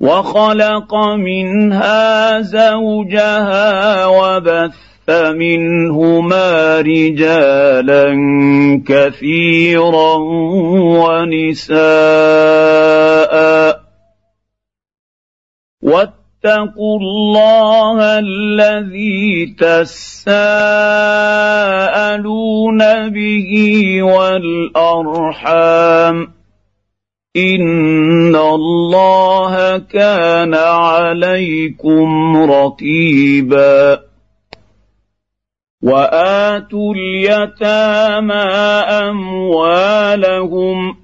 وخلق 0.00 0.94
منها 0.94 2.40
زوجها 2.40 4.06
وبث 4.06 5.10
منهما 5.10 6.80
رجالا 6.80 8.06
كثيرا 8.86 10.14
ونساء. 11.02 11.78
واتقوا 15.82 16.98
الله 17.00 18.18
الذي 18.18 19.56
تساءلون 19.58 20.38
به 23.08 23.52
والأرحام. 24.02 25.18
ان 27.36 28.36
الله 28.36 29.78
كان 29.78 30.54
عليكم 30.54 32.36
رقيبا 32.50 34.02
واتوا 35.82 36.94
اليتامى 36.94 38.34
اموالهم 39.08 40.96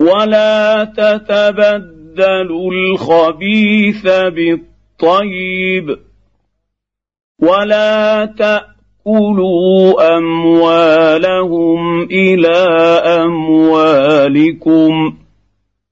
ولا 0.00 0.84
تتبدلوا 0.84 2.72
الخبيث 2.72 4.06
بالطيب 4.06 5.98
ولا 7.38 8.24
تأتوا 8.24 8.73
كلوا 9.04 10.16
اموالهم 10.16 12.02
إلى 12.02 12.56
اموالكم 13.24 14.92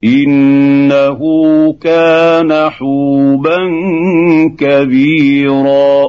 انه 0.05 1.21
كان 1.81 2.71
حوبا 2.71 3.59
كبيرا 4.59 6.09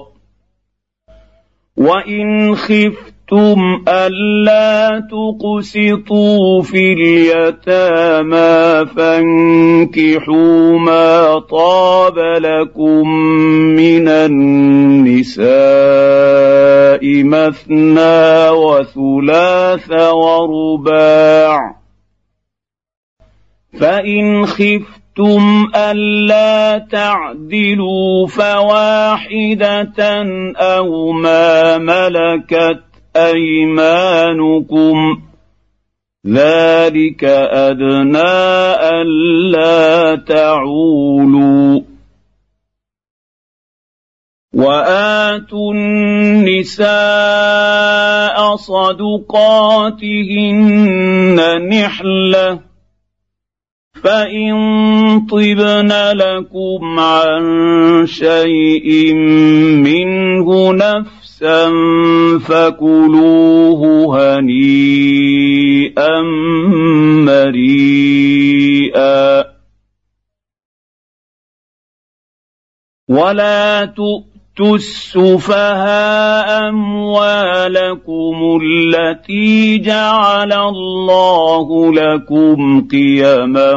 وان 1.77 2.55
خفت 2.55 3.12
خفتم 3.31 3.83
الا 3.87 4.99
تقسطوا 4.99 6.61
في 6.61 6.93
اليتامى 6.93 8.85
فانكحوا 8.95 10.79
ما 10.79 11.39
طاب 11.39 12.17
لكم 12.17 13.09
من 13.75 14.07
النساء 14.07 15.43
مثنى 17.23 18.49
وثلاث 18.49 19.91
ورباع 19.91 21.75
فان 23.79 24.45
خفتم 24.45 25.03
خفتم 25.17 25.71
الا 25.75 26.77
تعدلوا 26.91 28.27
فواحده 28.27 29.93
أو 30.57 31.11
ما 31.11 31.77
ملكت 31.77 32.92
أيمانكم 33.15 34.97
ذلك 36.27 37.23
أدنى 37.23 38.33
الا 39.01 40.15
تعولوا 40.15 41.81
وآتوا 44.53 45.73
النساء 45.73 46.85
صدقاتهن 48.55 49.99
نحلة 51.69 52.72
فان 54.01 55.25
طبن 55.29 55.91
لكم 56.13 56.99
عن 56.99 57.43
شيء 58.05 59.13
منه 59.83 60.73
نفسا 60.73 61.69
فكلوه 62.39 63.81
هنيئا 64.39 66.21
مريئا 68.23 69.43
ولا 73.09 73.85
تؤتوا 73.85 74.32
تؤتوا 74.55 74.75
السفهاء 74.75 76.69
أموالكم 76.69 78.59
التي 78.61 79.77
جعل 79.77 80.53
الله 80.53 81.93
لكم 81.93 82.87
قيما 82.87 83.73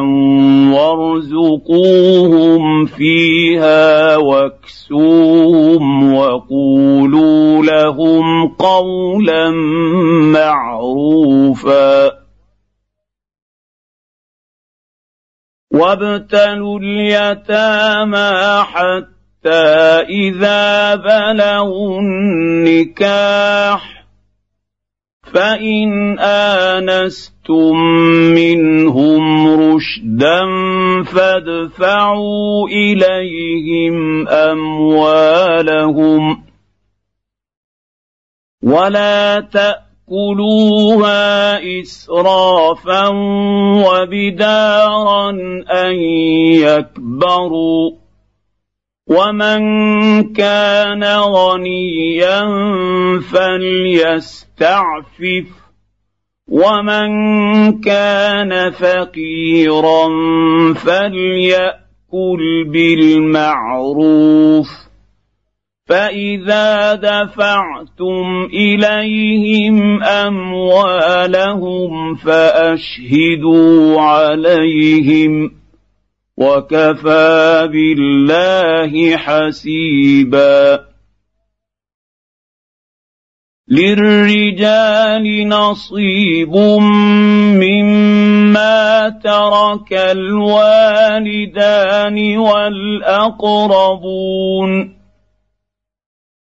وارزقوهم 0.76 2.62
فيها 2.86 4.16
واكسوهم 4.16 5.84
وقولوا 6.14 7.64
لهم 7.64 8.48
قولا 8.48 9.50
معروفا. 10.32 12.10
وابتلوا 15.72 16.78
اليتامى 16.78 18.62
حتى 18.62 19.15
اذا 19.48 20.94
بلغوا 20.94 22.00
النكاح 22.00 23.96
فان 25.32 26.18
انستم 26.18 27.76
منهم 28.34 29.48
رشدا 29.60 30.42
فادفعوا 31.04 32.68
اليهم 32.68 34.28
اموالهم 34.28 35.66
ولا 38.62 39.40
تاكلوها 39.52 41.18
اسرافا 41.80 43.08
وبدارا 43.86 45.30
ان 45.70 45.94
يكبروا 46.54 48.05
ومن 49.06 49.62
كان 50.32 51.04
غنيا 51.04 52.42
فليستعفف 53.32 54.46
ومن 56.50 57.10
كان 57.80 58.70
فقيرا 58.70 60.08
فليأكل 60.74 62.64
بالمعروف 62.68 64.06
فإذا 65.86 66.94
دفعتم 66.94 68.48
إليهم 68.52 70.02
أموالهم 70.02 71.54
فأشهدوا 72.14 74.00
عليهم 74.00 75.48
ۖ 75.48 75.52
وكفى 76.36 77.68
بالله 77.72 79.16
حسيبا. 79.16 80.80
للرجال 83.68 85.48
نصيب 85.48 86.56
مما 87.62 89.08
ترك 89.08 89.92
الوالدان 89.92 91.38
والأقربون. 92.38 93.46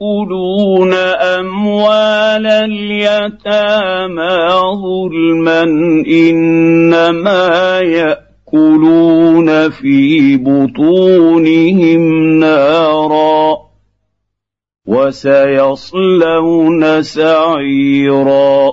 يأكلون 0.00 0.94
أموال 0.94 2.46
اليتامى 2.46 4.22
ظلما 4.82 5.62
إنما 6.06 7.80
يأكلون 7.80 9.70
في 9.70 10.36
بطونهم 10.36 12.02
نارا 12.38 13.58
وسيصلون 14.86 16.42
سعيرا 17.02 18.72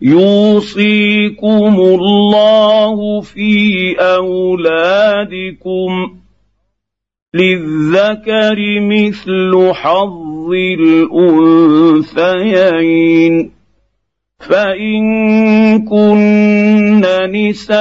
يوصيكم 0.00 1.80
الله 1.80 3.20
في 3.20 3.94
أولادكم 4.00 5.44
للذكر 7.34 8.80
مثل 8.80 9.72
حظ 9.72 10.50
الأنثيين. 12.12 13.50
فإن 14.40 15.04
كن 15.84 17.06
نساء 17.32 17.74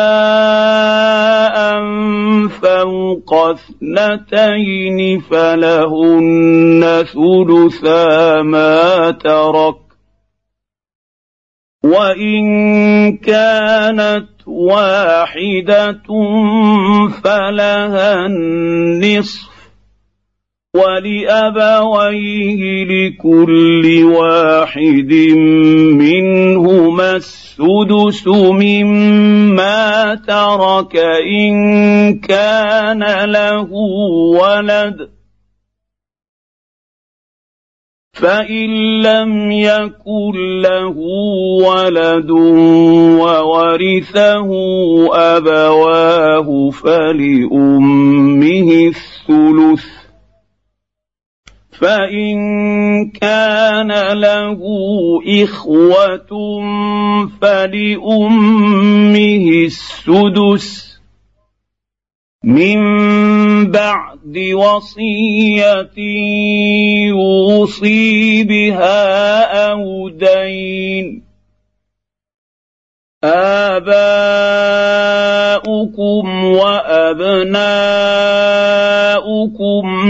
فوق 2.48 3.34
اثنتين 3.34 5.20
فلهن 5.20 7.04
ثلثا 7.14 8.42
ما 8.42 9.12
ترك. 9.12 9.76
وإن 11.84 12.44
كانت 13.18 14.33
واحدة 14.48 16.04
فلها 17.24 18.26
النصف 18.26 19.54
ولأبويه 20.76 22.62
لكل 22.86 24.04
واحد 24.04 25.14
منهما 26.02 27.16
السدس 27.16 28.28
مما 28.28 30.16
ترك 30.28 30.96
إن 31.40 31.54
كان 32.20 33.04
له 33.30 33.70
ولد 34.42 35.10
فان 38.14 39.02
لم 39.02 39.52
يكن 39.52 40.62
له 40.62 40.98
ولد 41.66 42.32
وورثه 43.22 44.50
ابواه 45.14 46.70
فلامه 46.70 48.12
الثلث 48.88 49.86
فان 51.72 52.38
كان 53.10 53.92
له 54.14 54.60
اخوه 55.44 56.30
فلامه 57.42 58.66
السدس 59.66 61.00
من 62.44 62.82
بعد 63.72 64.13
وصيه 64.56 65.92
يوصي 67.08 68.44
بها 68.44 69.44
أو 69.72 70.10
دين 70.10 71.24
آباؤكم 73.24 73.86
وأبناؤكم 76.46 77.38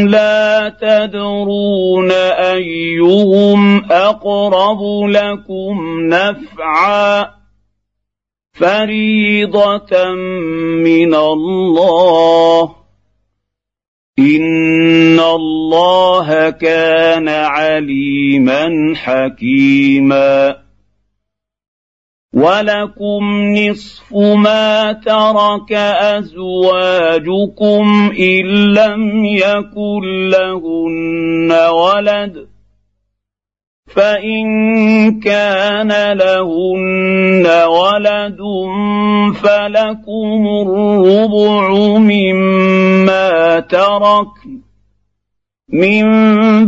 لا 0.08 0.70
تدرون 0.82 2.12
أيهم 2.12 3.92
أقرب 3.92 4.82
لكم 5.10 6.00
نفعا. 6.10 7.44
فريضة 8.54 10.14
من 10.84 11.16
الله. 11.16 12.83
ان 14.20 15.20
الله 15.20 16.50
كان 16.50 17.30
عليما 17.30 18.94
حكيما. 18.96 20.56
ولكم 22.34 23.54
نصف 23.58 24.14
ما 24.16 24.94
ترك 24.94 25.74
ازواجكم 26.18 27.86
ان 28.20 28.46
لم 28.74 29.26
يكن 29.26 30.30
لهن 30.30 31.52
ولد. 31.52 32.53
فان 33.96 35.20
كان 35.20 36.18
لهن 36.18 37.46
ولد 37.68 38.40
فلكم 39.44 40.48
الربع 40.62 41.70
مما 41.98 43.60
تركن 43.60 44.64
من 45.70 46.06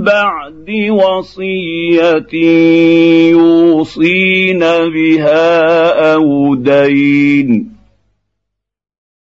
بعد 0.03 0.70
وصيه 0.89 2.34
يوصين 3.29 4.60
بها 4.94 6.13
أو 6.13 6.55
دين 6.55 7.75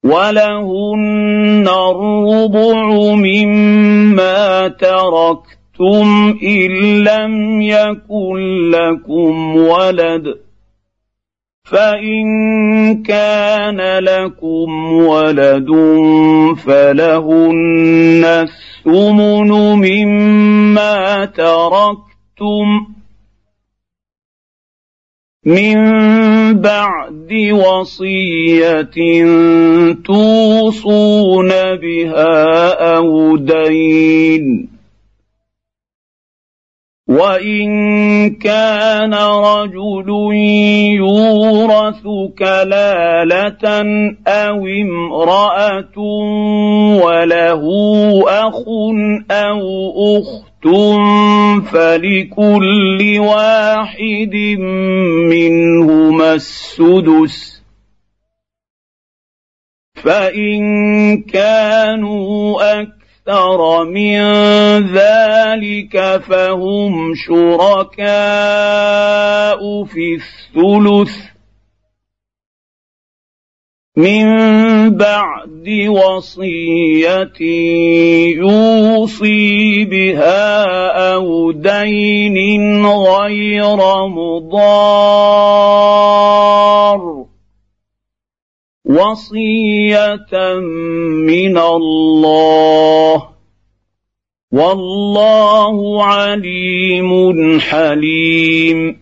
ولهن 0.04 1.68
الربع 1.68 3.14
مما 3.14 4.68
تركت 4.68 5.57
أَشْرَكْتُمْ 5.78 6.38
إِن 6.42 6.70
لَّمْ 7.04 7.62
يَكُن 7.62 8.70
لَّكُمْ 8.70 9.56
وَلَدٌ 9.56 10.34
فَإِن 11.64 13.02
كَانَ 13.02 13.98
لَكُمْ 13.98 14.92
وَلَدٌ 14.92 15.68
فَلَهُنَّ 16.66 18.24
الثُّمُنُ 18.24 19.50
مِمَّا 19.78 21.24
تَرَكْتُمْ 21.24 22.66
من 25.46 25.78
بعد 26.60 27.32
وصيه 27.52 28.90
توصون 30.04 31.48
بها 31.48 32.70
أو 32.96 33.36
دين 33.36 34.67
وان 37.08 37.70
كان 38.36 39.14
رجل 39.14 40.08
يورث 41.00 42.02
كلاله 42.38 43.64
أو 44.26 44.66
امراه 44.66 45.98
وله 47.02 47.62
اخ 48.28 48.64
أو 49.30 49.60
اخت 50.18 50.66
فلكل 51.72 53.16
واحد 53.18 54.34
منهما 55.30 56.34
السدس 56.34 57.62
فان 59.94 61.22
كانوا 61.22 62.80
أكثر 62.80 62.97
أكثر 63.28 63.84
من 63.84 64.18
ذلك 64.96 66.20
فهم 66.28 67.14
شركاء 67.14 68.08
في 69.84 70.14
الثلث 70.14 71.12
من 73.96 74.26
بعد 74.96 75.68
وصية 75.88 77.40
يوصي 78.36 79.84
بها 79.84 80.64
أو 81.14 81.52
دين 81.52 82.86
غير 82.86 83.76
مضار. 84.08 85.28
وصية 88.98 90.58
من 91.26 91.58
الله. 91.58 93.22
والله 94.52 96.04
عليم 96.04 97.60
حليم. 97.60 98.98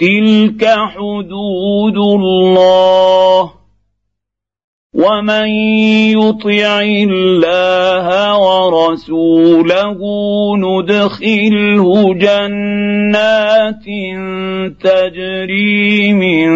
تلك 0.00 0.66
حدود 0.66 1.96
الله. 1.96 3.50
ومن 4.94 5.48
يطع 6.14 6.80
الله 6.80 8.38
ورسوله 8.38 9.98
ندخله 10.56 12.14
جنات 12.14 13.84
تجري 14.80 16.12
من 16.12 16.48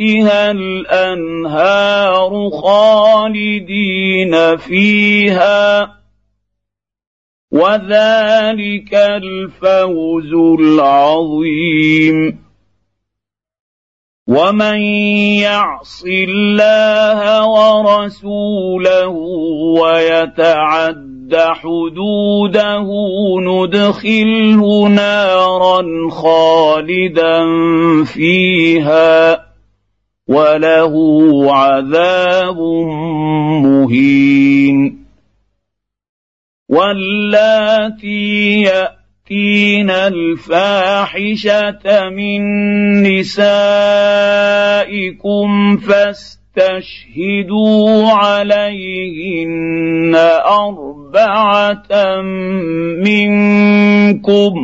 تحتها 0.00 0.50
الأنهار 0.50 2.50
خالدين 2.62 4.56
فيها 4.56 5.90
وذلك 7.52 8.94
الفوز 8.94 10.32
العظيم. 10.60 12.38
ومن 14.28 14.80
يعص 15.42 16.04
الله 16.06 17.46
ورسوله 17.46 19.08
ويتعد 19.80 21.34
حدوده 21.34 22.88
ندخله 23.40 24.88
نارا 24.88 26.10
خالدا 26.10 27.44
فيها. 28.04 29.49
وله 30.30 30.94
عذاب 31.54 32.58
مهين. 33.66 34.78
واللاتي 36.68 38.62
يأتين 38.62 39.90
الفاحشة 39.90 41.82
من 42.14 42.42
نسائكم 43.02 43.76
فاستشهدوا 45.76 48.10
عليهن 48.10 50.14
أربعة 50.46 52.22
منكم. 53.02 54.54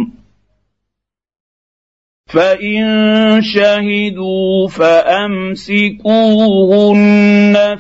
فان 2.27 3.43
شهدوا 3.43 4.69
فامسكوهن 4.69 5.97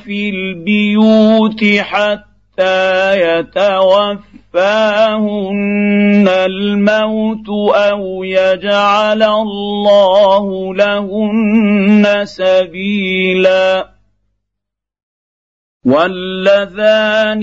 في 0.04 0.28
البيوت 0.28 1.64
حتى 1.78 3.20
يتوفاهن 3.20 4.28
الموت 6.28 7.48
أو 7.74 8.24
يجعل 8.24 9.22
الله 9.22 10.74
لهن 10.74 12.24
سبيلا 12.24 13.90
واللذان 15.84 17.42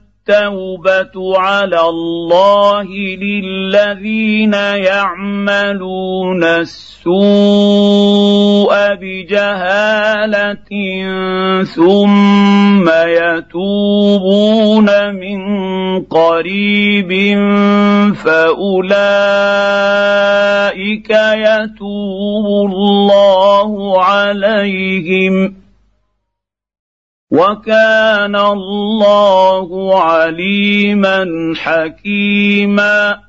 التوبه 0.31 1.39
على 1.39 1.81
الله 1.81 2.87
للذين 3.21 4.53
يعملون 4.53 6.43
السوء 6.43 7.11
بجهاله 9.01 10.55
ثم 11.63 12.89
يتوبون 13.07 14.89
من 15.15 15.39
قريب 16.03 17.11
فاولئك 18.15 19.11
يتوب 21.35 22.45
الله 22.71 24.03
عليهم 24.03 25.60
وكان 27.31 28.35
الله 28.35 29.99
عليما 30.01 31.53
حكيما. 31.57 33.19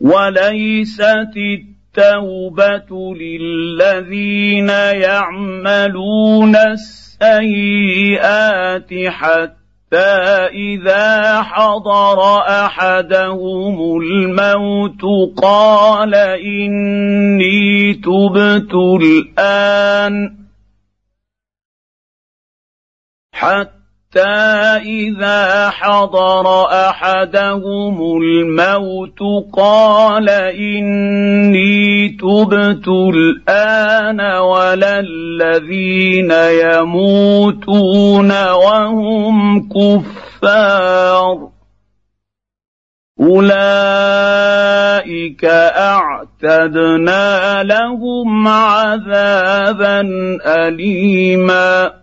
وليست 0.00 1.34
التوبه 1.36 3.14
للذين 3.14 4.68
يعملون 5.02 6.56
السيئات 6.56 8.00
حتى 9.06 9.56
اذا 10.54 11.42
حضر 11.42 12.38
احدهم 12.38 14.00
الموت 14.00 15.02
قال 15.42 16.14
اني 16.14 17.94
تبت 17.94 18.74
الان. 18.74 20.39
حتى 23.40 24.36
إذا 24.84 25.70
حضر 25.70 26.64
أحدهم 26.88 27.96
الموت 28.22 29.18
قال 29.56 30.28
إني 30.30 32.08
تبت 32.08 32.88
الآن 32.88 34.20
ولا 34.20 35.00
الذين 35.00 36.30
يموتون 36.64 38.30
وهم 38.50 39.68
كفار. 39.68 41.48
أولئك 43.20 44.24
أعتدنا 46.44 47.62
لهم 47.62 48.48
عذابا 48.48 50.00
اليما. 50.46 51.99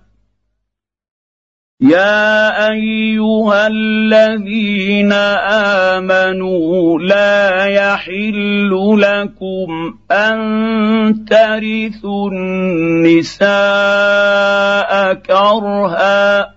يا 1.82 2.70
ايها 2.70 3.68
الذين 3.68 5.14
امنوا 5.94 7.00
لا 7.00 7.66
يحل 7.66 8.98
لكم 8.98 9.98
ان 10.12 11.26
ترثوا 11.30 12.30
النساء 12.32 13.44
كرها 15.14 16.57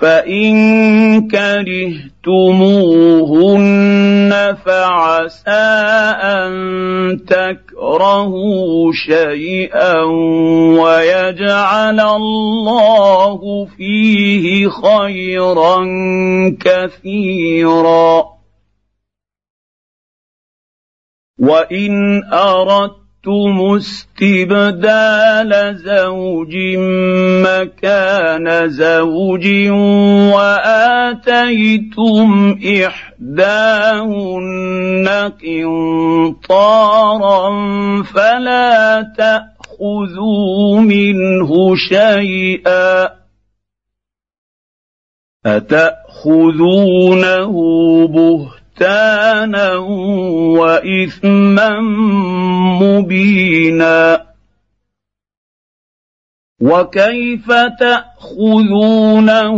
فان 0.00 1.28
كرهتموهن 1.28 2.56
فعسى 4.64 5.50
ان 6.22 6.52
تكرهوا 7.28 8.92
شيئا 8.92 10.02
ويجعل 10.80 12.00
الله 12.00 13.66
فيه 13.76 14.68
خيرا 14.68 15.76
كثيرا. 16.60 18.24
وان 21.38 22.24
اردت 22.32 22.99
اردتم 23.26 23.60
استبدال 23.76 25.52
زوج 25.76 26.56
مكان 27.44 28.68
زوج 28.68 29.46
واتيتم 30.32 32.30
احداهن 32.86 35.08
قنطارا 36.40 37.50
فلا 38.02 39.02
تاخذوا 39.16 40.80
منه 40.80 41.76
شيئا 41.76 43.08
اتاخذونه 45.46 47.52
بهتانا 48.06 48.59
بهتانا 48.80 49.74
وإثما 50.56 51.80
مبينا. 52.80 54.30
وكيف 56.60 57.52
تأخذونه 57.80 59.52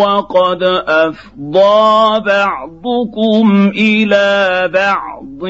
وقد 0.00 0.62
أفضى 0.86 2.20
بعضكم 2.20 3.72
إلى 3.76 4.70
بعض 4.74 5.42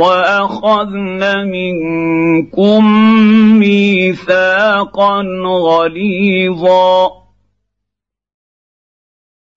وأخذن 0.00 1.48
منكم 1.48 2.84
ميثاقا 3.58 5.22
غليظا. 5.46 7.19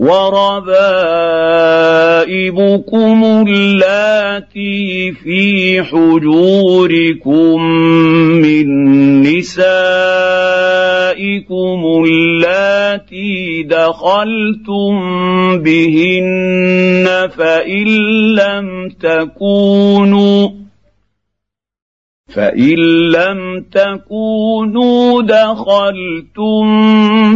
وربائبكم 0.00 1.44
اللاتي 3.48 5.12
في 5.12 5.82
حجوركم 5.82 7.62
من 8.40 8.66
نسائكم 9.22 9.80
اللاتي 12.06 13.62
دخلتم 13.62 14.92
بهن 15.58 17.28
فإن 17.36 17.86
لم 18.34 18.88
تكونوا 19.00 20.59
فان 22.34 22.78
لم 23.12 23.64
تكونوا 23.72 25.22
دخلتم 25.22 26.66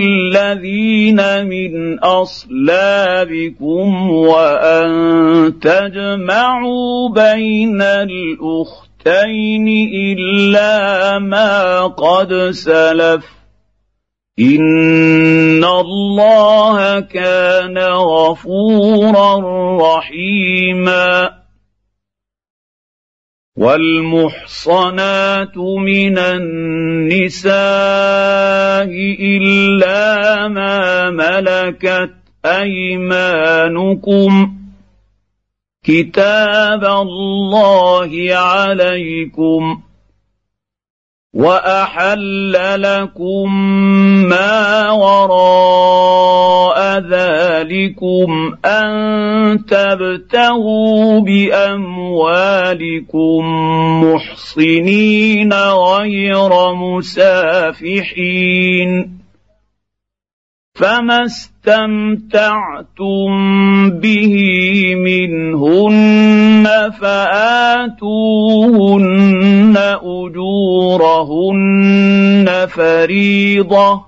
الذين 0.00 1.46
من 1.46 1.98
أصلابكم 1.98 3.86
وأن 4.10 4.90
تجمعوا 5.60 7.08
بين 7.08 7.82
الأختين 7.82 9.68
إلا 9.94 11.18
ما 11.18 11.86
قد 11.86 12.32
سلف 12.50 13.24
إن 14.40 15.64
الله 15.64 17.00
كان 17.00 17.78
غفورا 17.78 19.40
رحيما 19.80 21.37
والمحصنات 23.58 25.58
من 25.58 26.18
النساء 26.18 27.52
إلا 29.20 30.48
ما 30.48 31.10
ملكت 31.10 32.10
أيمانكم. 32.46 34.54
كتاب 35.84 36.84
الله 36.84 38.36
عليكم. 38.36 39.80
وأحل 41.34 42.82
لكم 42.82 43.54
ما 44.28 44.90
وراء 44.90 46.57
ذلكم 46.98 48.54
أن 48.64 49.64
تبتغوا 49.64 51.20
بأموالكم 51.20 51.84
محصنين 54.04 55.52
غير 55.52 56.74
مسافحين. 56.74 58.08
فما 60.74 61.24
استمتعتم 61.24 62.30
به 63.90 64.34
منهن 64.94 66.66
فآتوهن 67.00 68.08
أجورهن 70.02 71.26
فريضة. 72.70 74.07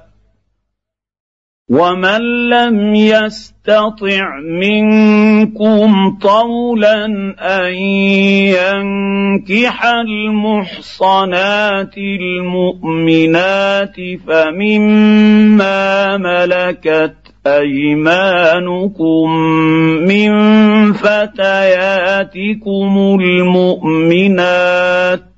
ومن 1.71 2.21
لم 2.49 2.95
يستطع 2.95 4.39
منكم 4.59 6.17
طولا 6.21 7.05
ان 7.39 7.73
ينكح 8.51 9.85
المحصنات 9.85 11.97
المؤمنات 11.97 13.95
فمما 14.27 16.17
ملكت 16.17 17.15
ايمانكم 17.47 19.31
من 20.07 20.31
فتياتكم 20.93 21.57
المؤمنات 23.21 25.30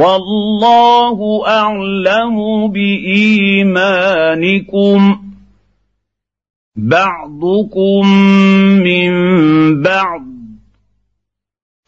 والله 0.00 1.18
أعلم 1.46 2.68
بإيمانكم. 2.68 3.80
بعضكم 6.76 8.06
من 8.82 9.12
بعض 9.82 10.29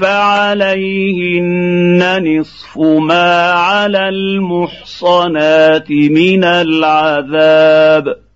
فعليهن 0.00 2.00
نصف 2.24 2.78
ما 2.78 3.52
على 3.52 4.08
المحصنات 4.08 5.90
من 5.90 6.44
العذاب. 6.44 8.31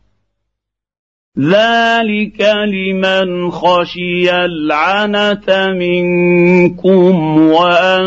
ذلك 1.38 2.40
لمن 2.40 3.50
خشي 3.50 4.30
العنت 4.44 5.50
منكم 5.76 7.38
وان 7.38 8.06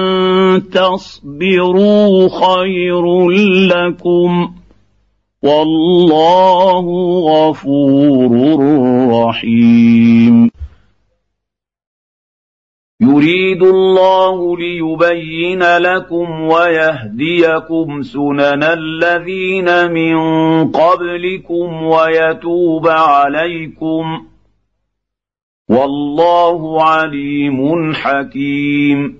تصبروا 0.74 2.30
خير 2.30 3.30
لكم 3.70 4.52
والله 5.44 6.86
غفور 7.30 8.32
رحيم 9.12 10.50
يريد 13.02 13.64
الله 13.64 14.58
ليبين 14.58 15.64
لكم 15.78 16.42
ويهديكم 16.42 18.02
سنن 18.02 18.64
الذين 18.64 19.92
من 19.92 20.18
قبلكم 20.72 21.84
ويتوب 21.84 22.88
عليكم 22.88 24.26
والله 25.70 26.84
عليم 26.84 27.94
حكيم 27.94 29.20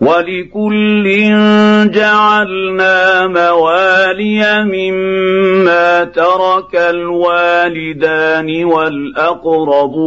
ولكل 0.00 1.04
جعلنا 1.90 3.26
موالي 3.26 4.64
مما 4.64 6.04
ترك 6.04 6.76
الوالدان 6.76 8.64
والأقربون 8.64 10.06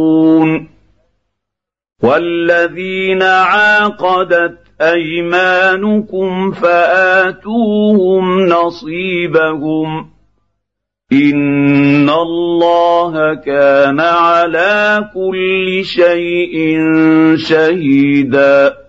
والذين 2.02 3.22
عاقدت 3.22 4.58
أيمانكم 4.80 6.52
فآتوهم 6.52 8.40
نصيبهم 8.46 10.10
إن 11.12 12.10
الله 12.10 13.34
كان 13.34 14.00
على 14.00 15.10
كل 15.14 15.84
شيء 15.84 16.78
شهيدا 17.36 18.79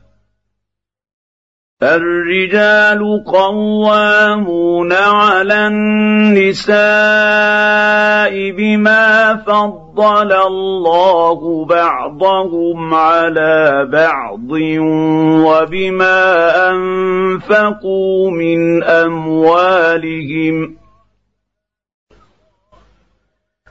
الرجال 1.83 3.23
قوامون 3.25 4.93
على 4.93 5.67
النساء 5.67 6.71
بما 8.51 9.35
فضل 9.47 10.33
الله 10.33 11.65
بعضهم 11.65 12.93
على 12.93 13.87
بعض 13.91 14.51
وبما 15.45 16.51
أنفقوا 16.69 18.31
من 18.31 18.83
أموالهم 18.83 20.80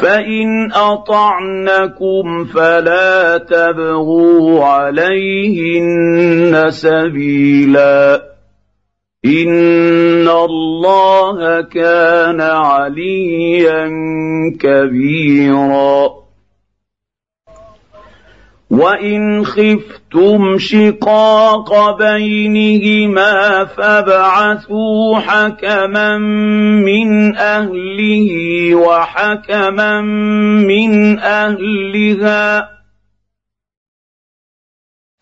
فان 0.00 0.72
اطعنكم 0.72 2.44
فلا 2.44 3.38
تبغوا 3.38 4.64
عليهن 4.64 6.66
سبيلا 6.70 8.22
ان 9.24 10.28
الله 10.28 11.60
كان 11.60 12.40
عليا 12.40 13.90
كبيرا 14.60 16.19
وان 18.70 19.44
خفتم 19.44 20.58
شقاق 20.58 21.98
بينهما 21.98 23.64
فابعثوا 23.64 25.18
حكما 25.18 26.18
من 26.18 27.36
اهله 27.36 28.30
وحكما 28.74 30.00
من 30.00 31.18
اهلها 31.18 32.79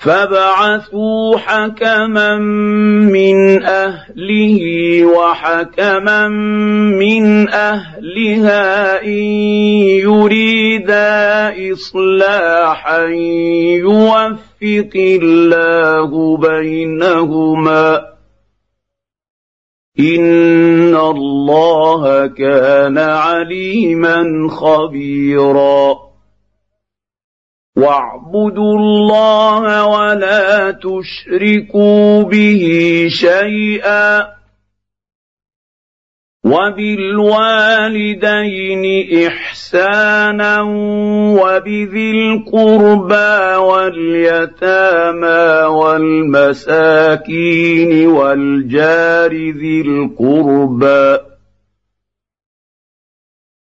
فابعثوا 0.09 1.39
حكما 1.39 2.37
من 3.13 3.63
اهله 3.63 4.61
وحكما 5.05 6.29
من 6.99 7.49
اهلها 7.49 9.03
ان 9.03 9.23
يريدا 10.09 11.53
اصلاحا 11.73 13.05
يوفق 13.85 14.95
الله 14.97 16.37
بينهما 16.37 18.01
ان 20.01 20.97
الله 20.97 22.27
كان 22.27 22.99
عليما 22.99 24.49
خبيرا 24.51 26.08
واعبدوا 27.79 28.79
الله 28.79 29.87
ولا 29.87 30.71
تشركوا 30.71 32.23
به 32.23 32.63
شيئا 33.11 34.39
وبالوالدين 36.45 37.85
إحسانا 39.27 40.63
وبذي 41.41 42.11
القربى 42.11 43.57
واليتامى 43.57 45.47
والمساكين 45.79 47.27
والجار 48.07 49.33
ذي 49.33 49.81
القربى 49.81 51.28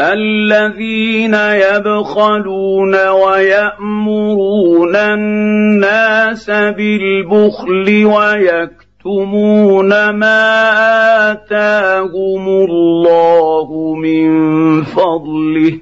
الذين 0.00 1.34
يبخلون 1.34 3.08
ويأمرون 3.08 4.96
الناس 4.96 6.50
بالبخل 6.50 8.06
ويكتمون 8.06 10.10
ما 10.10 11.32
آتاهم 11.32 12.48
الله 12.48 13.94
من 13.94 14.82
فضله 14.82 15.80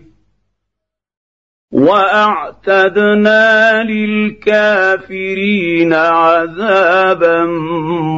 وأعتدنا 1.73 3.83
للكافرين 3.83 5.95
عذابا 5.95 7.45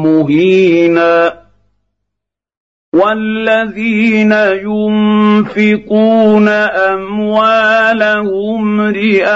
مهينا. 0.05 1.42
والذين 2.95 4.33
ينفقون 4.69 6.49
اموالهم 6.93 8.81
رئاء 8.81 9.33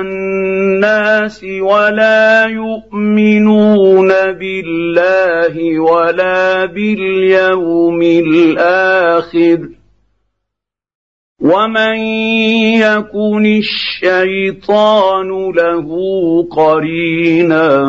الناس 0.00 1.44
ولا 1.60 2.44
يؤمنون 2.46 4.08
بالله 4.08 5.80
ولا 5.80 6.64
باليوم 6.66 8.02
الآخر 8.02 9.79
ومن 11.40 11.96
يكن 12.76 13.46
الشيطان 13.46 15.28
له 15.56 15.88
قرينا 16.50 17.84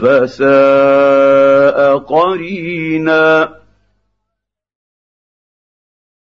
فساء 0.00 1.98
قرينا 1.98 3.48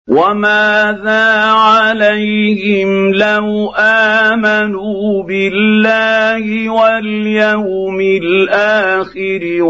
وماذا 0.09 1.43
عليهم 1.51 3.15
لو 3.15 3.73
امنوا 3.79 5.23
بالله 5.23 6.71
واليوم 6.71 8.01
الآخر 8.01 9.63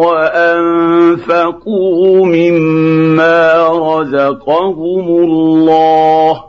وانفقوا 0.42 1.46
مما 2.26 3.68
رزقهم 3.68 5.08
الله 5.08 6.41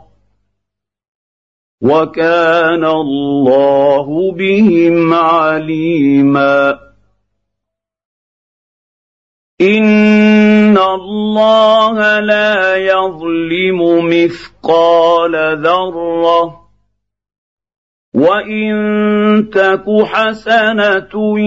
وكان 1.84 2.84
الله 2.84 4.32
بهم 4.32 5.14
عليما. 5.14 6.78
إن 9.60 10.78
الله 10.78 12.20
لا 12.20 12.76
يظلم 12.76 14.08
مثقال 14.08 15.62
ذرة. 15.62 16.64
وإن 18.14 18.74
تك 19.52 19.84
حسنة 20.04 21.38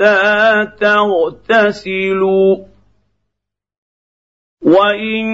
حتى 0.00 0.66
تغتسلوا. 0.80 2.56
وإن 4.62 5.26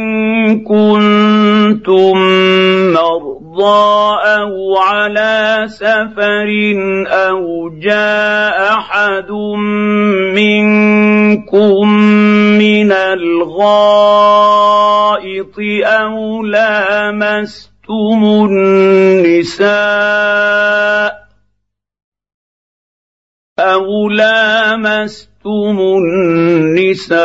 كنتم 0.64 2.14
مرضى 2.92 4.16
أو 4.24 4.78
على 4.78 5.64
سفر 5.66 6.48
أو 7.08 7.70
جاء 7.80 8.72
أحد 8.78 9.30
منكم 10.34 11.88
من 12.58 12.92
الغائط 12.92 13.94
أو 15.84 16.42
لامستم 16.42 18.24
النساء 18.50 19.64
أو 23.84 24.08
لامستم 24.08 25.78
النساء 25.78 27.18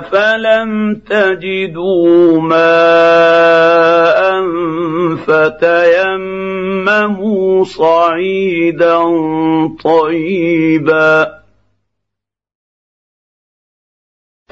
فلم 0.00 0.94
تجدوا 1.10 2.40
ماء 2.40 4.26
فتيمموا 6.36 7.64
صعيدا 7.64 8.98
طيبا 9.84 11.35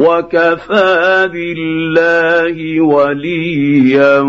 وكفى 0.00 1.28
بالله 1.32 2.80
وليا 2.80 4.20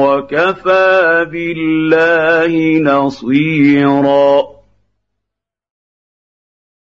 وكفى 0.00 1.26
بالله 1.32 2.80
نصيرا. 2.82 4.42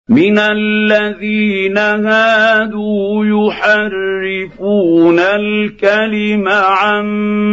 من 0.08 0.38
الذين 0.38 1.78
هادوا 1.78 3.24
يحرفون 3.24 5.18
الكلم 5.18 6.48
عن 6.48 7.04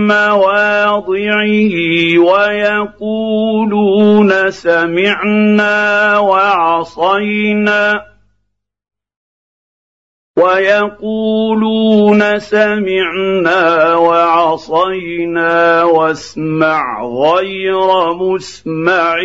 مواضعه 0.07 1.75
ويقولون 2.19 3.71
سمعنا 4.51 6.17
وعصينا. 6.17 8.14
ويقولون 10.39 12.19
سمعنا 12.39 13.95
وعصينا 13.95 15.83
واسمع 15.83 17.03
غير 17.03 18.13
مسمع 18.13 19.15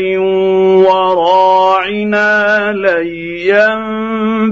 وراعنا 0.87 2.33
ليا 2.73 3.75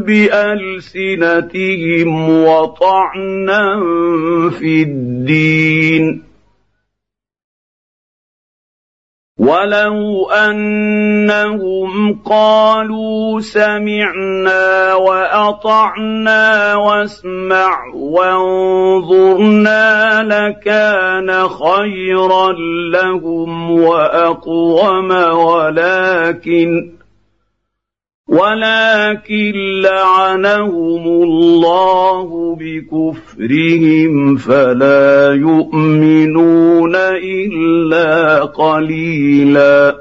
بألسنتهم 0.07 1.51
وطعنا 2.45 3.81
في 4.59 4.83
الدين. 4.83 6.28
ولو 9.39 10.31
انهم 10.31 12.19
قالوا 12.27 13.41
سمعنا 13.41 14.95
واطعنا 14.95 16.75
واسمع 16.77 17.71
وانظرنا 17.95 19.43
لكان 20.23 21.49
خيرا 21.49 22.53
لهم 22.93 23.71
واقوم 23.81 25.11
ولكن 25.35 26.98
ولكن 28.29 29.53
لعنهم 29.83 31.05
الله 31.23 32.57
بكفرهم 32.61 34.37
فلا 34.37 35.33
يؤمنون 35.33 36.97
إلا 36.97 38.45
قليلا. 38.45 39.97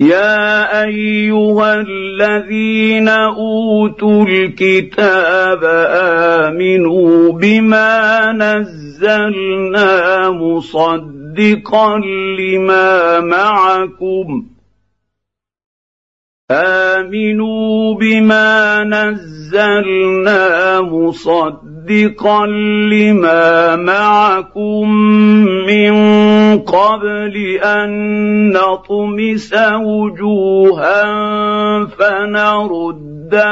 يا 0.00 0.82
أيها 0.84 1.74
الذين 1.74 3.08
أوتوا 3.08 4.24
الكتاب 4.24 5.64
آمنوا 6.44 7.32
بما 7.32 8.32
نزلنا 8.32 10.30
مصدقا 10.30 11.98
لما 12.38 13.20
معكم 13.20 14.51
امنوا 16.52 17.94
بما 17.94 18.84
نزلنا 18.84 20.80
مصدقا 20.80 22.46
لما 22.92 23.76
معكم 23.76 24.90
من 25.66 25.94
قبل 26.58 27.36
ان 27.64 27.90
نطمس 28.52 29.54
وجوها 29.84 31.04
فنردها 31.98 33.42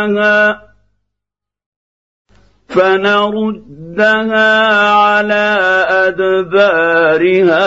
فنردها 2.70 4.48
على 4.90 5.58
أدبارها 5.90 7.66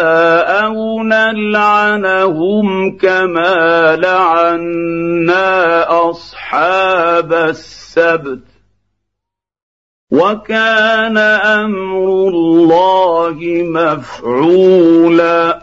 أو 0.65 1.03
نلعنهم 1.03 2.97
كما 2.97 3.95
لعنا 3.95 5.85
أصحاب 6.09 7.33
السبت. 7.33 8.39
وكان 10.11 11.17
أمر 11.17 12.27
الله 12.27 13.37
مفعولا. 13.67 15.62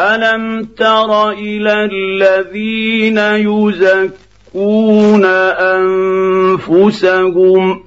الم 0.00 0.64
تر 0.64 1.30
إلى 1.30 1.84
الذين 1.84 3.18
يزكون 3.48 5.24
انفسهم 6.44 7.84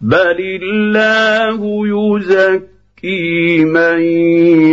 بل 0.00 0.60
الله 0.62 1.58
يزكي 1.86 3.64
من 3.64 4.00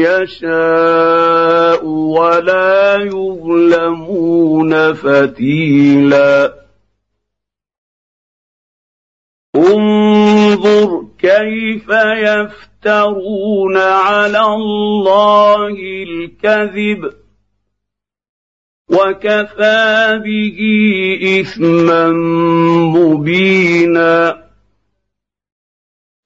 يشاء 0.06 1.86
ولا 1.86 2.96
يظلمون 3.02 4.94
فتيلا 4.94 6.54
انظر 9.56 11.06
كيف 11.20 11.90
يفتح 12.18 12.77
يفترون 12.88 13.78
على 13.78 14.40
الله 14.40 15.76
الكذب 16.04 17.12
وكفى 18.90 20.22
به 20.26 20.60
إثما 21.42 22.10
مبينا. 22.96 24.48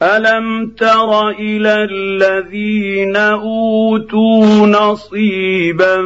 ألم 0.02 0.70
تر 0.70 1.30
إلى 1.30 1.88
الذين 1.92 3.16
أوتوا 3.16 4.46
نصيبا 4.68 6.02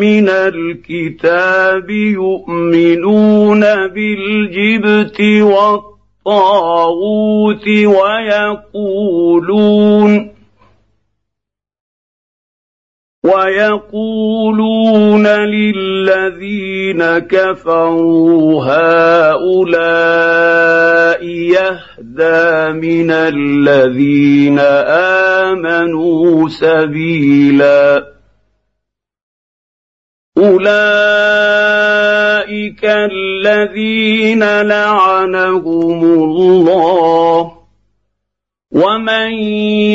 من 0.00 0.28
الكتاب 0.28 1.90
يؤمنون 1.90 3.60
بالجبت 3.86 5.20
والطاغوت 5.20 5.89
الطاغوت 6.30 7.66
ويقولون 8.86 10.30
ويقولون 13.24 15.26
للذين 15.26 17.18
كفروا 17.18 18.64
هؤلاء 18.64 20.04
يهدى 21.26 22.72
من 22.78 23.10
الذين 23.10 24.58
آمنوا 25.48 26.48
سبيلا 26.48 28.09
اولئك 30.40 30.70
الذين 32.84 34.62
لعنهم 34.62 36.04
الله 36.04 37.52
ومن 38.72 39.32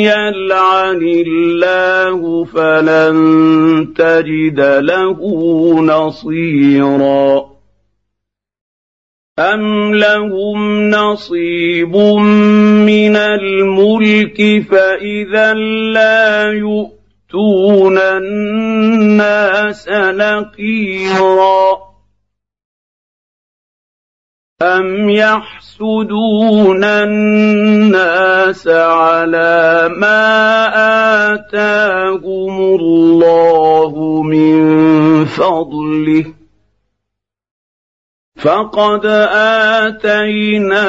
يلعن 0.06 1.02
الله 1.02 2.44
فلن 2.44 3.16
تجد 3.96 4.60
له 4.60 5.18
نصيرا 5.80 7.56
ام 9.38 9.94
لهم 9.94 10.90
نصيب 10.90 11.96
من 12.86 13.16
الملك 13.16 14.64
فاذا 14.70 15.54
لا 15.92 16.52
يؤمنون 16.52 16.95
يؤتون 17.34 17.98
الناس 17.98 19.88
نقيرا. 19.88 21.86
ام 24.62 25.10
يحسدون 25.10 26.84
الناس 26.84 28.68
على 28.68 29.90
ما 29.96 31.34
اتاهم 31.34 32.74
الله 32.74 34.22
من 34.22 35.24
فضله 35.24 36.24
فقد 38.36 39.06
اتينا 39.86 40.86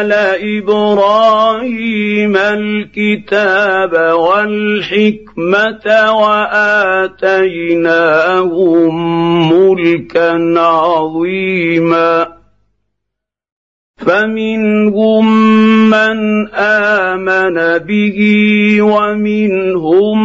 ال 0.00 0.12
إبراهيم 0.58 2.36
الكتاب 2.36 3.92
والحكمه 4.14 5.27
وآتيناهم 5.94 7.22
ملكا 9.52 10.60
عظيما. 10.60 12.38
فمنهم 13.96 15.26
من 15.90 16.48
آمن 16.54 17.78
به 17.78 18.18
ومنهم 18.82 20.18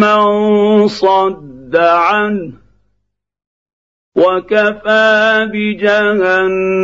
من 0.00 0.88
صد 0.88 1.76
عنه. 1.76 2.52
وكفى 4.16 5.48
بجهنم 5.52 6.82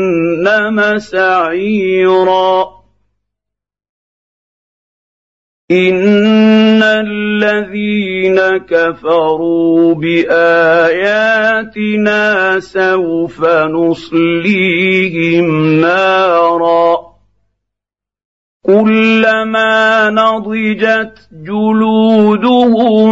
سعيرا. 0.98 2.83
ان 5.70 6.82
الذين 6.82 8.40
كفروا 8.68 9.94
باياتنا 9.94 11.40
سوف 12.60 13.44
نصليهم 13.48 15.00
نارا 15.80 16.96
كلما 18.66 20.10
نضجت 20.10 21.28
جلودهم 21.32 23.10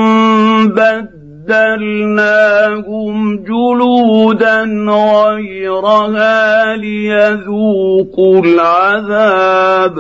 بد 0.69 1.23
بدلناهم 1.43 3.37
جلودا 3.45 4.63
غيرها 4.89 6.77
ليذوقوا 6.77 8.45
العذاب 8.45 9.95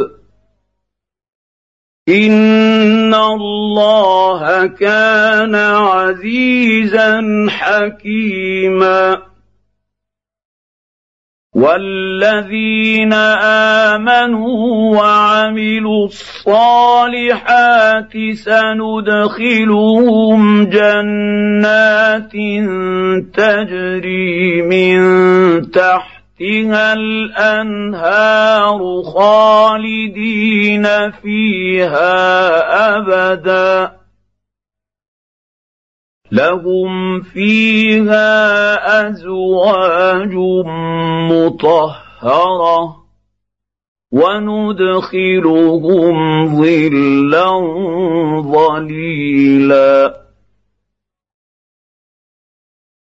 ان 2.09 3.15
الله 3.15 4.67
كان 4.67 5.55
عزيزا 5.55 7.47
حكيما 7.49 9.23
والذين 11.55 13.13
امنوا 13.93 14.97
وعملوا 14.97 16.05
الصالحات 16.07 17.53
سندخلهم 18.35 19.85
جنات 20.65 22.33
تجري 23.35 24.63
من 24.63 25.01
تحتها 26.43 26.93
الانهار 26.93 28.81
خالدين 29.03 30.87
فيها 31.11 32.19
ابدا 32.99 33.93
لهم 36.33 37.21
فيها 37.21 38.31
ازواج 39.09 40.35
مطهره 41.31 42.97
وندخلهم 44.13 45.37
ظلا 46.57 47.51
ظليلا 48.41 50.22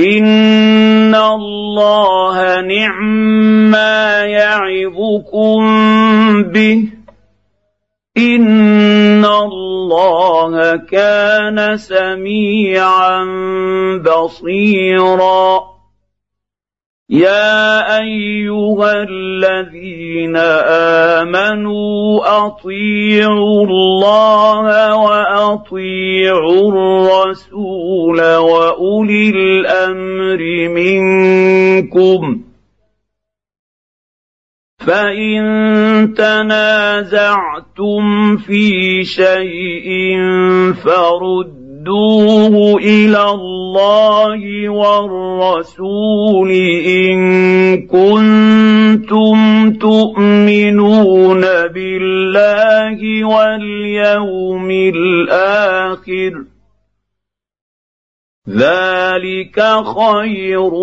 ان 0.00 1.14
الله 1.14 2.60
نعم 2.60 3.70
ما 3.70 4.24
يعظكم 4.24 5.62
به 6.42 6.88
ان 8.18 9.24
الله 9.24 10.76
كان 10.76 11.76
سميعا 11.76 13.24
بصيرا 14.04 15.69
يا 17.10 17.98
أيها 17.98 19.02
الذين 19.08 20.36
آمنوا 21.26 22.20
أطيعوا 22.46 23.66
الله 23.66 24.96
وأطيعوا 24.96 26.72
الرسول 26.72 28.20
وأولي 28.36 29.30
الأمر 29.30 30.68
منكم. 30.68 32.42
فإن 34.78 36.14
تنازعتم 36.14 38.02
في 38.36 39.04
شيء 39.04 40.16
فرد 40.84 41.59
ردوه 41.80 42.78
إلى 42.78 43.22
الله 43.22 44.68
والرسول 44.68 46.50
ان 46.86 47.18
كنتم 47.86 49.70
تؤمنون 49.72 51.40
بالله 51.40 53.24
واليوم 53.24 54.70
الآخر 54.70 56.44
ذلك 58.48 59.60
خير 59.96 60.74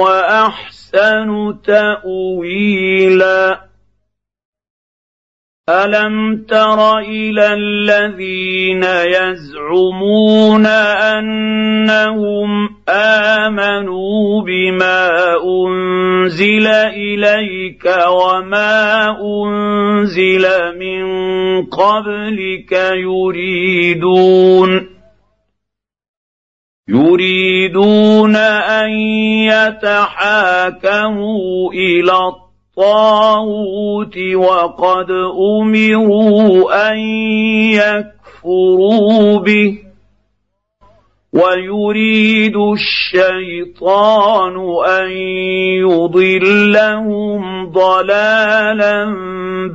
واحسن 0.00 1.54
تاويلا 1.64 3.60
الم 5.68 6.44
تر 6.48 6.98
إلى 6.98 7.52
الذين 7.52 8.84
يزعمون 8.84 10.66
انهم 11.16 12.68
امنوا 12.88 14.42
بما 14.42 15.36
انزل 15.44 16.66
اليك 16.66 17.84
وما 18.08 19.08
انزل 19.20 20.46
من 20.78 21.04
قبلك 21.66 22.72
يريدون 22.96 24.70
يريدون 26.88 28.36
ان 28.36 28.90
يتحاكموا 29.48 30.92
إلى 31.72 32.12
الطاغوت 32.12 32.43
وقد 34.36 35.10
أمروا 35.60 36.90
أن 36.90 36.98
يكفروا 37.70 39.38
به 39.38 39.78
ويريد 41.32 42.56
الشيطان 42.56 44.56
أن 44.86 45.10
يضلهم 45.90 47.66
ضلالا 47.70 49.04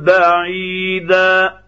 بعيدا 0.06 1.59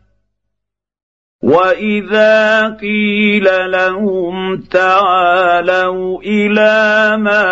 واذا 1.53 2.69
قيل 2.81 3.71
لهم 3.71 4.57
تعالوا 4.57 6.23
إلى 6.23 7.17
ما 7.17 7.45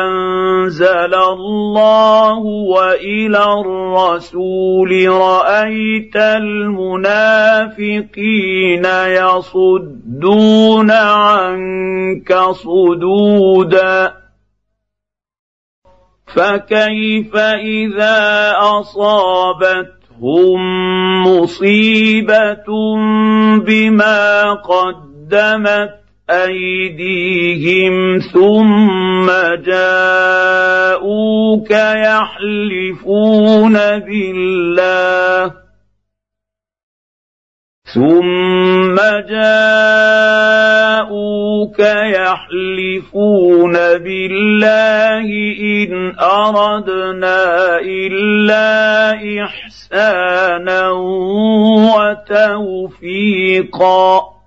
انزل 0.00 1.14
الله 1.14 2.38
والى 2.74 3.44
الرسول 3.60 5.08
رايت 5.08 6.16
المنافقين 6.16 7.34
يصدون 9.06 10.90
عنك 10.90 12.34
صدودا 12.50 14.14
فكيف 16.26 17.36
اذا 17.36 18.52
اصابت 18.56 19.97
هم 20.22 20.62
مصيبة 21.26 22.66
بما 23.58 24.52
قدمت 24.52 25.98
أيديهم 26.30 28.18
ثم 28.18 29.26
جاءوك 29.66 30.90
يحلفون 32.00 33.72
بالله. 33.98 35.52
ثم 37.94 38.96
جاءوك 39.30 40.57
يحلفون 41.88 43.72
بالله 43.72 45.26
إن 45.60 46.14
أردنا 46.18 47.78
إلا 47.80 49.12
إحسانا 49.44 50.90
وتوفيقا. 52.98 54.38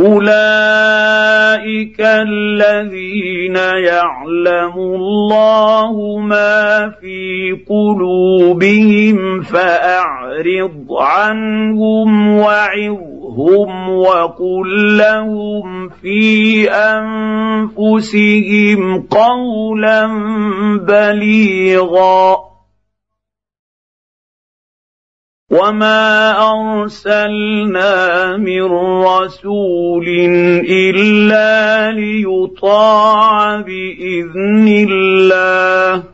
أولئك 0.00 2.00
الذين 2.00 3.56
يعلم 3.56 4.72
الله 4.76 6.18
ما 6.18 6.90
في 7.00 7.52
قلوبهم 7.68 9.42
فأعرض 9.42 10.86
عنهم 10.90 12.38
وعظهم 13.38 13.90
وقل 13.90 14.96
لهم 14.96 15.88
في 15.88 16.70
انفسهم 17.80 18.22
قولا 19.02 20.06
بليغا 20.76 22.36
وما 25.50 26.30
ارسلنا 26.50 28.36
من 28.36 28.62
رسول 29.02 30.08
الا 30.70 31.90
ليطاع 31.90 33.60
باذن 33.60 34.68
الله 34.90 36.13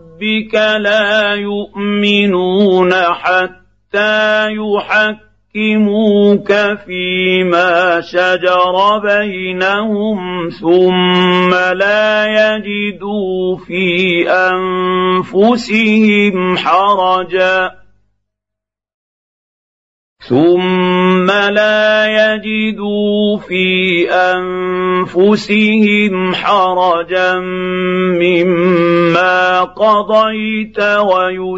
وربك 0.21 0.55
لا 0.55 1.33
يؤمنون 1.33 2.93
حتى 2.93 4.47
يحكموك 4.53 6.53
فيما 6.85 8.01
شجر 8.01 8.99
بينهم 9.03 10.49
ثم 10.49 11.49
لا 11.73 12.25
يجدوا 12.25 13.57
في 13.57 14.25
أنفسهم 15.23 16.57
حرجا 16.57 17.80
ثم 20.21 21.31
لا 21.31 22.05
يجدوا 22.05 23.37
في 23.37 24.05
انفسهم 25.09 26.35
حرجا 26.35 27.35
مما 28.21 29.63
قضيت 29.63 30.79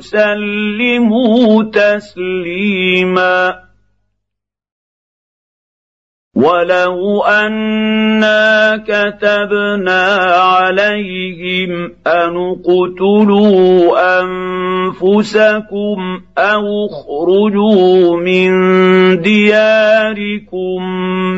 ويسلموا 0.01 1.64
تسليما 1.64 3.64
ولو 6.36 7.24
انا 7.24 8.78
كتبنا 8.88 10.06
عليهم 10.34 11.92
ان 12.08 12.36
اقتلوا 12.38 14.22
انفسكم 14.22 15.98
أو 16.38 16.66
اخرجوا 16.90 18.18
من 18.18 18.52
دياركم 19.22 20.84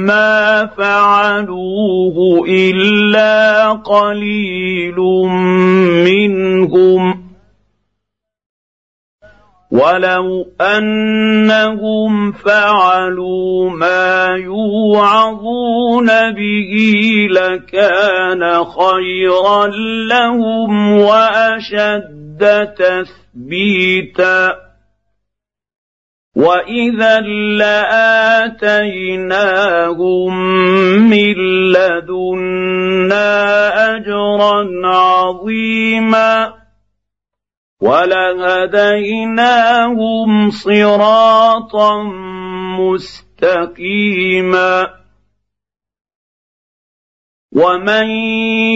ما 0.06 0.70
فعلوه 0.78 2.46
الا 2.48 3.70
قليل 3.72 5.00
منهم 6.06 7.25
ولو 9.76 10.48
انهم 10.62 12.32
فعلوا 12.32 13.70
ما 13.70 14.28
يوعظون 14.38 16.08
به 16.32 16.74
لكان 17.32 18.64
خيرا 18.64 19.68
لهم 20.10 20.92
واشد 20.92 22.74
تثبيتا 22.78 24.56
واذا 26.36 27.20
لاتيناهم 27.60 28.94
من 31.10 31.36
لدنا 31.72 33.36
اجرا 33.96 34.66
عظيما 34.86 36.65
ولهديناهم 37.82 39.32
صراطا 40.52 42.04
مستقيما. 42.80 45.06
ومن 47.56 48.08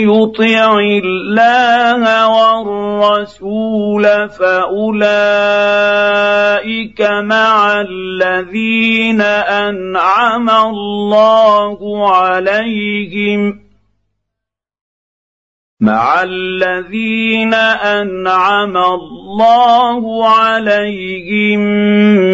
يطع 0.07 0.79
الله 0.79 2.01
والرسول 2.27 4.29
فأولئك 4.29 5.01
مع 7.01 7.81
الذين 7.81 9.21
أنعم 9.21 10.49
الله 10.49 12.09
عليهم 12.15 13.68
مع 15.81 16.23
الذين 16.23 17.53
أنعم 17.53 18.77
الله 18.77 20.27
عليهم 20.27 21.59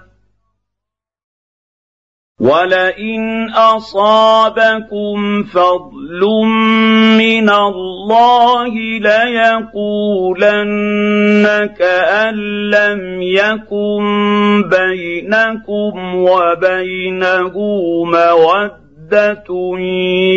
ولئن 2.41 3.49
اصابكم 3.49 5.43
فضل 5.43 6.21
من 7.17 7.49
الله 7.49 8.73
ليقولن 8.99 10.49
كان 11.79 12.35
لم 12.69 13.21
يكن 13.21 14.03
بينكم 14.69 16.15
وبينه 16.15 17.53
موده 18.03 19.79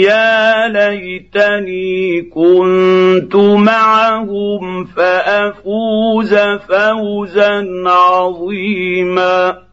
يا 0.04 0.68
ليتني 0.68 2.22
كنت 2.22 3.36
معهم 3.36 4.84
فافوز 4.84 6.34
فوزا 6.68 7.66
عظيما 7.86 9.64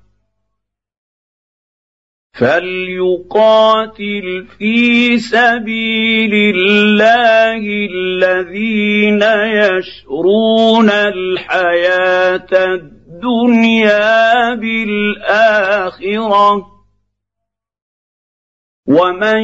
فليقاتل 2.39 4.27
في 4.57 5.17
سبيل 5.17 6.55
الله 6.55 7.61
الذين 7.91 9.21
يشرون 9.61 10.89
الحياة 10.89 12.47
الدنيا 12.53 14.53
بالاخره 14.55 16.67
ومن 18.87 19.43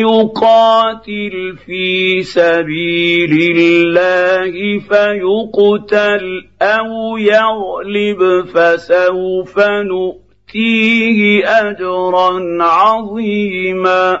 يقاتل 0.00 1.56
في 1.66 2.22
سبيل 2.22 3.56
الله 3.56 4.78
فيقتل 4.78 6.44
أو 6.62 7.16
يغلب 7.18 8.46
فسوف 8.46 9.58
نؤمن 9.58 10.25
نؤتيه 10.56 11.48
اجرا 11.48 12.64
عظيما 12.64 14.20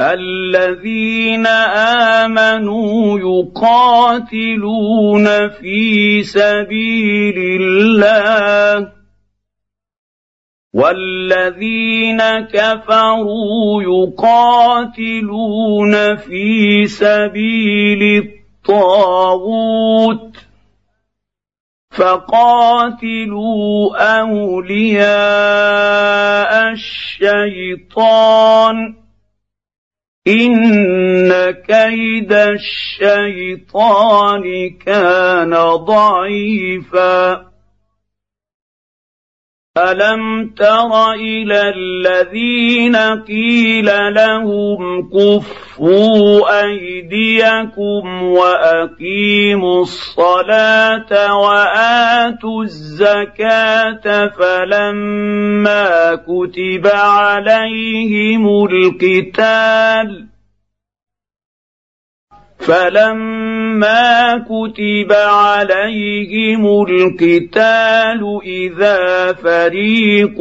الذين 0.00 1.46
آمنوا 2.26 3.18
يقاتلون 3.18 4.68
في 5.48 6.22
سبيل 6.22 7.60
الله 7.60 8.92
والذين 10.74 12.20
كفروا 12.40 13.82
يقاتلون 13.82 15.36
في 16.16 16.86
سبيل 16.86 18.32
الطاغوت 18.68 20.36
فقاتلوا 21.90 23.96
أولياء 24.20 25.08
الشيطان. 26.72 28.76
ان 30.28 31.50
كيد 31.50 32.32
الشيطان 33.48 34.42
كان 34.86 35.50
ضعيفا 35.74 37.47
الم 39.78 40.50
تر 40.56 41.12
إلى 41.12 41.62
الذين 41.76 42.96
قيل 43.28 44.14
لهم 44.14 45.10
كفوا 45.10 46.62
ايديكم 46.64 48.22
واقيموا 48.22 49.82
الصلاه 49.82 51.36
واتوا 51.40 52.62
الزكاه 52.62 54.26
فلما 54.38 56.14
كتب 56.14 56.86
عليهم 56.86 58.66
القتال 58.66 60.37
فلما 62.58 64.44
كتب 64.44 65.12
عليهم 65.12 66.66
القتال 66.66 68.40
اذا 68.44 69.32
فريق 69.32 70.40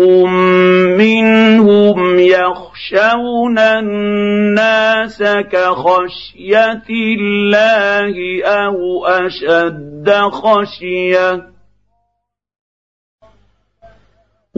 منهم 0.98 2.20
يخشون 2.20 3.60
الناس 3.60 5.24
كخشيه 5.24 6.84
الله 6.90 8.44
أو 8.46 9.06
اشد 9.06 10.10
خشيه 10.32 11.57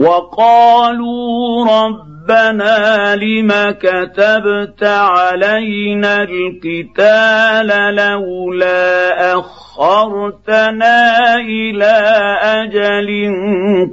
وقالوا 0.00 1.66
ربنا 1.66 3.16
لم 3.16 3.50
كتبت 3.70 4.82
علينا 4.82 6.22
القتال 6.22 7.94
لولا 7.94 9.38
أخرتنا 9.38 11.34
إلى 11.36 11.94
أجل 12.42 13.08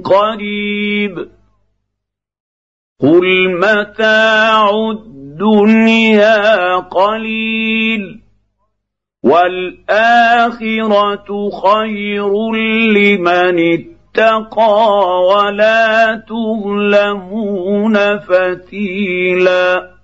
قريب 0.04 1.28
قل 3.00 3.48
متاع 3.58 4.70
الدنيا 4.90 6.76
قليل 6.76 8.20
والآخرة 9.24 10.88
خير 11.50 12.32
لمن 12.96 13.58
اتقى 13.72 13.97
اتقى 14.14 14.76
ولا 15.34 16.22
تظلمون 16.28 17.96
فتيلا. 18.18 19.98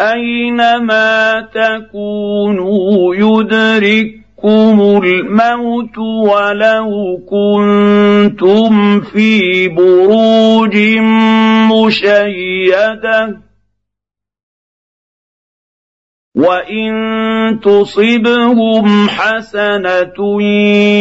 أينما 0.00 1.40
تكونوا 1.40 3.14
يدرككم 3.14 5.00
الموت 5.04 5.98
ولو 5.98 7.18
كنتم 7.30 9.00
في 9.00 9.68
بروج 9.68 10.76
مشيدة 11.72 13.47
وان 16.38 17.60
تصبهم 17.60 19.08
حسنه 19.08 20.42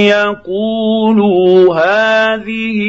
يقولوا 0.09 1.75
هذه 1.75 2.79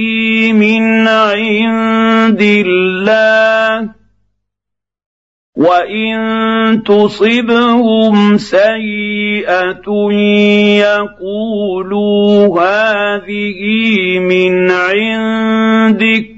من 0.53 1.09
عند 1.09 2.41
الله 2.41 3.89
وان 5.57 6.83
تصبهم 6.87 8.39
سيئه 8.39 9.89
يقولوا 10.81 12.61
هذه 12.61 13.61
من 14.19 14.71
عندك 14.71 16.38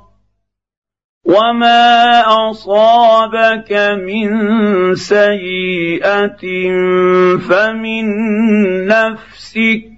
وما 1.31 2.23
اصابك 2.49 3.71
من 4.03 4.29
سيئه 4.95 6.43
فمن 7.37 8.05
نفسك 8.87 9.91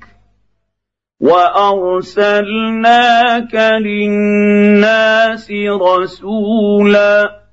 وارسلناك 2.14 3.56
للناس 3.82 5.52
رسولا 5.82 7.44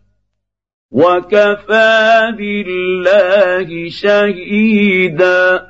وكفى 0.91 2.33
بالله 2.39 3.89
شهيدا 3.91 5.70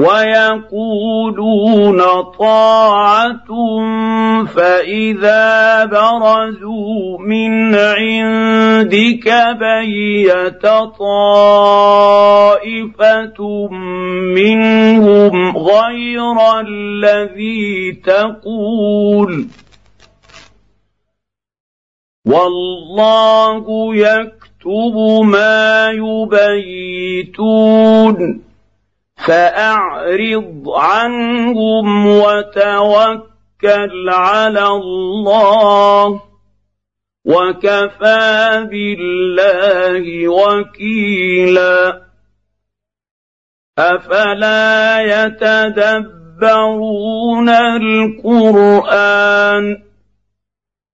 ويقولون 0.00 2.00
طاعة 2.38 3.48
فإذا 4.54 5.84
برزوا 5.84 7.18
من 7.18 7.74
عندك 7.74 9.32
بيت 9.60 10.66
طائفة 10.98 12.58
منهم 14.36 15.56
غير 15.56 16.36
الذي 16.60 17.92
تقول 17.92 19.46
والله 22.26 23.94
يكتب 23.94 24.94
ما 25.24 25.90
يبيتون 27.10 28.49
فأعرض 29.26 30.68
عنهم 30.68 32.06
وتوكل 32.06 33.30
على 34.08 34.66
الله 34.66 36.22
وكفى 37.24 38.66
بالله 38.70 40.28
وكيلا. 40.28 42.02
أفلا 43.78 45.00
يتدبرون 45.24 46.28
القرآن؟ 48.28 49.10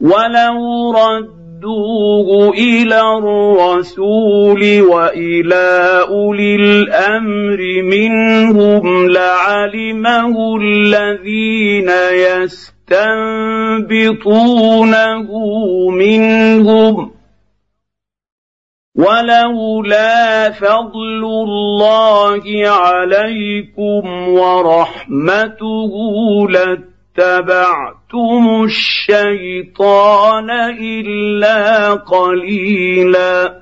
ولو 0.00 0.92
رد 0.92 1.40
ردوه 1.60 2.50
إلى 2.50 3.00
الرسول 3.00 4.82
والى 4.82 6.04
اولي 6.08 6.56
الامر 6.56 7.82
منهم 7.82 9.10
لعلمه 9.10 10.56
الذين 10.56 11.90
يستنبطونه 12.12 12.90
منهم 15.90 17.10
ولولا 18.96 20.50
فضل 20.50 21.24
الله 21.24 22.42
عليكم 22.66 24.28
ورحمته 24.28 25.92
لاتبعتم 27.18 28.64
الشيطان 28.64 30.50
إلا 30.80 31.92
قليلا 31.92 33.60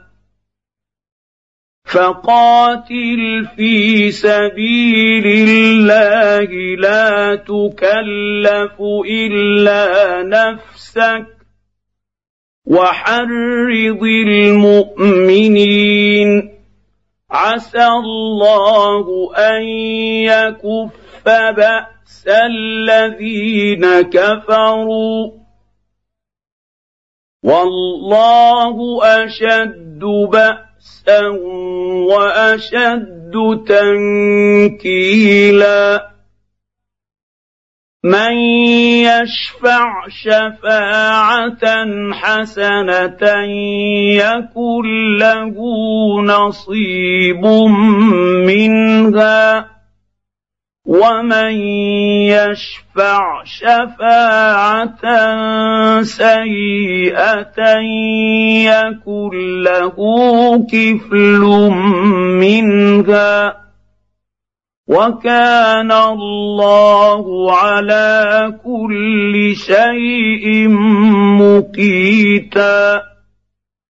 فقاتل 1.85 3.47
في 3.57 4.11
سبيل 4.11 5.27
الله 5.27 6.77
لا 6.77 7.35
تكلف 7.35 8.81
إلا 9.11 10.23
نفسك 10.23 11.27
وحرض 12.67 14.03
المؤمنين 14.27 15.79
عسى 17.31 17.87
الله 17.87 19.35
أن 19.37 19.63
يكف 20.29 21.29
بأس 22.09 22.25
الذين 22.27 24.03
كفروا. 24.03 25.31
والله 27.45 28.99
أشد 29.03 30.01
بأسا 30.33 31.29
وأشد 32.09 33.33
تنكيلا. 34.79 36.09
من 38.05 38.33
يشفع 39.05 40.09
شفاعة 40.09 41.65
حسنة 42.13 43.23
يكن 44.17 45.17
له 45.19 45.55
نصيب 46.23 47.47
منها. 48.47 49.78
ومن 50.89 51.53
يشفع 52.33 53.45
شفاعه 53.45 55.03
سيئه 56.03 57.61
يكن 58.65 59.31
له 59.63 59.97
كفل 60.73 61.41
منها 62.41 63.57
وكان 64.89 65.93
الله 65.93 67.53
على 67.53 68.55
كل 68.65 69.55
شيء 69.57 70.69
مقيتا 71.39 73.03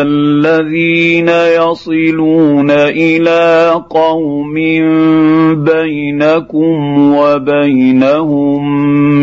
الذين 0.00 1.28
يصلون 1.28 2.70
إلى 2.70 3.72
قوم 3.90 4.54
بينكم 5.64 6.98
وبينهم 7.14 8.62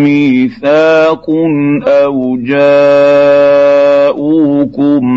ميثاق 0.03 1.25
أو 1.87 2.37
جاءوكم 2.37 4.19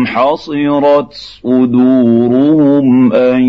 حصرت 0.05 1.13
صدورهم 1.43 3.13
ان 3.13 3.41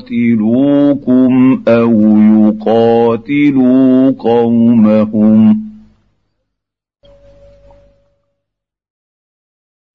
يقاتلوكم 0.00 1.32
أو 1.68 1.92
يقاتلوا 2.18 4.12
قومهم 4.18 5.65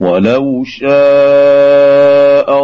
ولو 0.01 0.63
شاء 0.63 0.91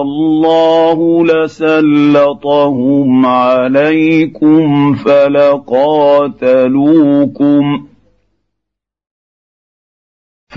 الله 0.01 1.25
لسلطهم 1.25 3.25
عليكم 3.25 4.93
فلقاتلوكم. 4.93 6.27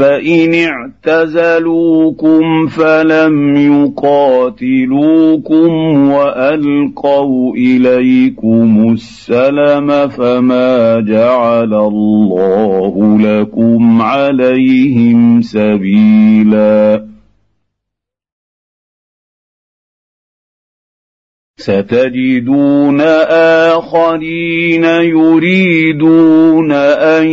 فإن 0.00 0.54
اعتزلوكم 1.04 2.66
فلم 2.66 3.56
يقاتلوكم 3.96 5.70
وألقوا 6.10 7.54
إليكم 7.54 8.92
السلم 8.92 10.08
فما 10.08 11.00
جعل 11.00 11.74
الله 11.74 13.18
لكم 13.20 14.02
عليهم 14.02 15.40
سبيلا. 15.40 16.99
ستجدون 21.60 23.00
آخرين 23.70 24.84
يريدون 24.84 26.72
أن 26.72 27.26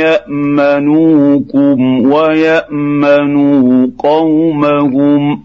يأمنوكم 0.00 1.78
ويأمنوا 2.12 3.86
قومهم 3.98 5.44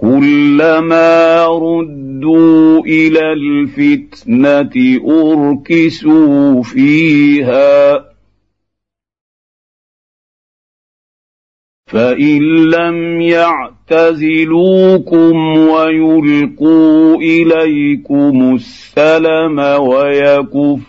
كلما 0.00 1.46
ردوا 1.46 2.80
إلى 2.80 3.32
الفتنة 3.32 5.00
أركسوا 5.08 6.62
فيها 6.62 8.11
فان 11.92 12.42
لم 12.70 13.20
يعتزلوكم 13.90 15.36
ويلقوا 15.58 17.16
اليكم 17.16 18.54
السلم 18.54 19.58
ويكفوا 19.80 20.82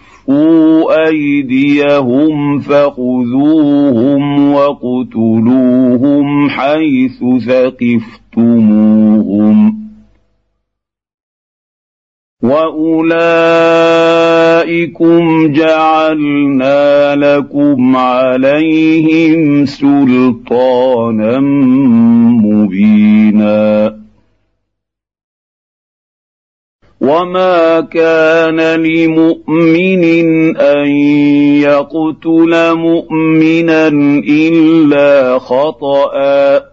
ايديهم 1.08 2.60
فخذوهم 2.60 4.54
واقتلوهم 4.54 6.49
حيث 6.49 7.24
ثقفتموهم 7.47 9.83
واولئكم 12.44 14.04
جعلنا 15.54 17.16
لكم 17.16 17.96
عليهم 17.96 19.66
سلطانا 19.66 21.39
مبينا 22.44 23.98
وما 27.02 27.80
كان 27.82 28.60
لمؤمن 28.82 30.04
ان 30.58 30.88
يقتل 31.64 32.76
مؤمنا 32.76 33.88
الا 34.28 35.39
خطأ 35.39 36.73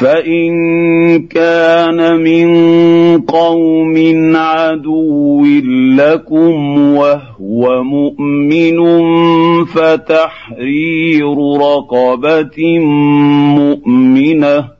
فإن 0.00 0.52
كان 1.28 2.20
من 2.20 2.48
قوم 3.20 3.94
عدو 4.36 5.44
لكم 5.96 6.78
وهو 6.96 7.82
مؤمن 7.82 8.78
فتحرير 9.64 11.36
رقبة 11.60 12.78
مؤمنة 13.58 14.79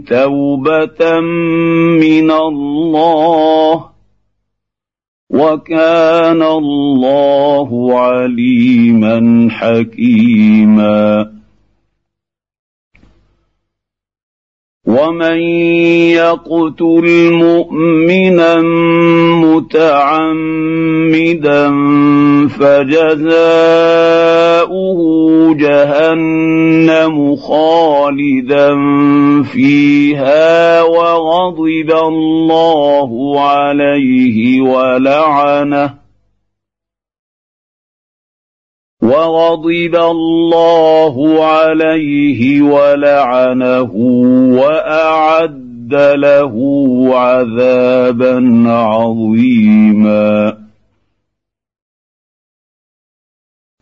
توبة 0.05 1.19
من 1.99 2.31
الله 2.31 3.85
وكان 5.29 6.41
الله 6.41 7.99
عليما 7.99 9.47
حكيما. 9.51 11.37
ومن 14.87 15.39
يقتل 16.15 17.33
مؤمنا 17.33 18.61
متعمدا 19.57 21.17
فجزاؤه 22.47 23.37
جهنم 25.55 27.35
خالدا 27.35 28.75
فيها 29.43 30.81
وغضب 30.83 31.91
الله 31.91 33.41
عليه 33.41 34.61
ولعنه 34.61 35.93
وغضب 39.01 39.95
الله 39.95 41.45
عليه 41.45 42.61
ولعنه 42.61 43.91
وأعد 44.59 45.66
له 45.93 46.55
عذابا 47.13 48.63
عظيما. 48.67 50.57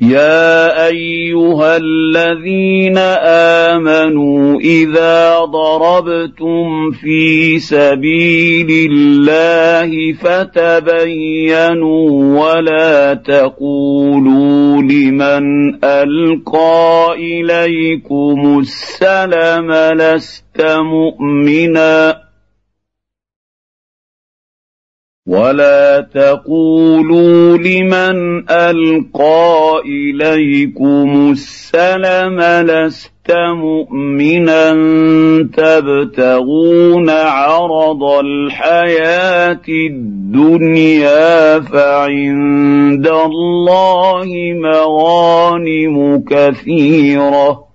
يا 0.02 0.88
أيها 0.88 1.78
الذين 1.78 2.98
آمنوا 3.78 4.60
إذا 4.60 5.40
ضربتم 5.40 6.92
في 6.92 7.60
سبيل 7.60 8.92
الله 8.92 10.14
فتبينوا 10.14 12.10
ولا 12.42 13.14
تقولوا 13.14 14.45
لمن 14.92 15.76
ألقى 15.84 17.14
إليكم 17.18 18.60
السلم 18.60 19.72
لست 19.72 20.62
مؤمنا. 20.62 22.25
ولا 25.28 26.08
تقولوا 26.14 27.58
لمن 27.58 28.50
القى 28.52 29.82
اليكم 29.86 31.32
السلم 31.32 32.42
لست 32.42 33.32
مؤمنا 33.32 34.72
تبتغون 35.58 37.10
عرض 37.10 38.04
الحياة 38.04 39.62
الدنيا 39.90 41.60
فعند 41.60 43.08
الله 43.08 44.28
مغانم 44.54 46.24
كثيره 46.30 47.75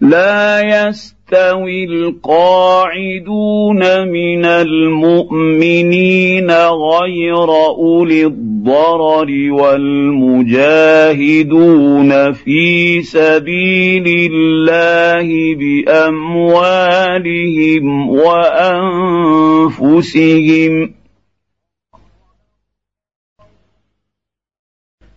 لا 0.00 0.60
يستوي 0.60 1.84
القاعدون 1.84 3.78
من 4.08 4.44
المؤمنين 4.44 6.50
غير 6.50 7.50
أولي 7.68 8.26
الضرر 8.26 9.52
والمجاهدون 9.52 10.62
في 12.32 13.02
سبيل 13.02 14.30
الله 14.32 15.54
بأموالهم 15.54 16.90
وأنفسهم. 19.70 20.94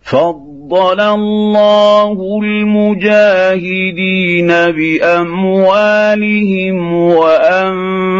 فضل 0.02 0.53
فضل 0.70 1.00
الله 1.00 2.40
المجاهدين 2.42 4.48
باموالهم 4.48 6.76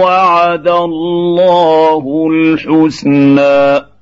وعد 0.00 0.68
الله 0.68 2.28
الحسنى 2.30 3.95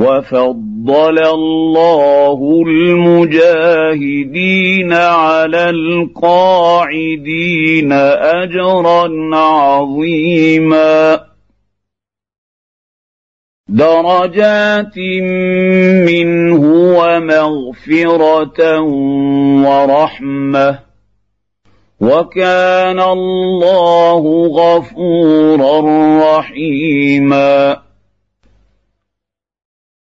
وفضل 0.00 1.18
الله 1.18 2.62
المجاهدين 2.66 4.92
على 4.92 5.70
القاعدين 5.70 7.92
أجرا 7.92 9.36
عظيما. 9.36 11.20
درجات 13.68 14.98
منه 16.08 16.62
ومغفرة 16.98 18.80
ورحمة. 19.64 20.78
وكان 22.00 23.00
الله 23.00 24.46
غفورا 24.46 25.80
رحيما. 26.38 27.89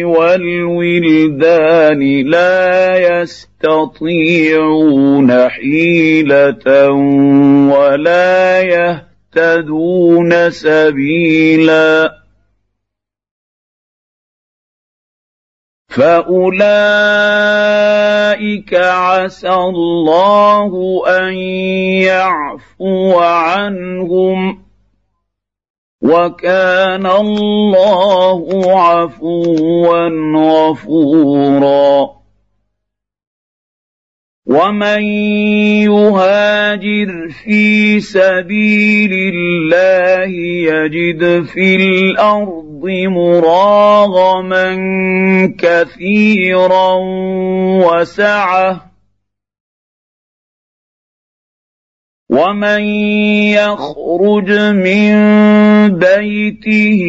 والولدان 0.04 2.02
لا 2.26 2.96
يستطيعون 3.22 4.68
حيله 5.48 6.90
ولا 7.74 8.60
يهتدون 8.62 10.50
سبيلا 10.50 12.23
فاولئك 15.94 16.74
عسى 18.74 19.54
الله 19.54 21.02
ان 21.08 21.34
يعفو 22.02 23.18
عنهم 23.18 24.64
وكان 26.02 27.06
الله 27.06 28.62
عفوا 28.80 30.08
غفورا 30.36 32.10
ومن 34.46 35.02
يهاجر 35.88 37.28
في 37.44 38.00
سبيل 38.00 39.12
الله 39.34 40.30
يجد 40.70 41.42
في 41.44 41.76
الأرض 41.76 42.63
مراغما 43.08 44.66
كثيرا 45.58 46.94
وسعه 47.84 48.93
ومن 52.34 52.82
يخرج 53.54 54.50
من 54.74 55.14
بيته 55.98 57.00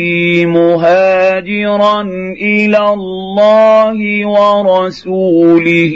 مهاجرا 0.46 2.02
إلى 2.42 2.94
الله 2.94 4.28
ورسوله 4.28 5.96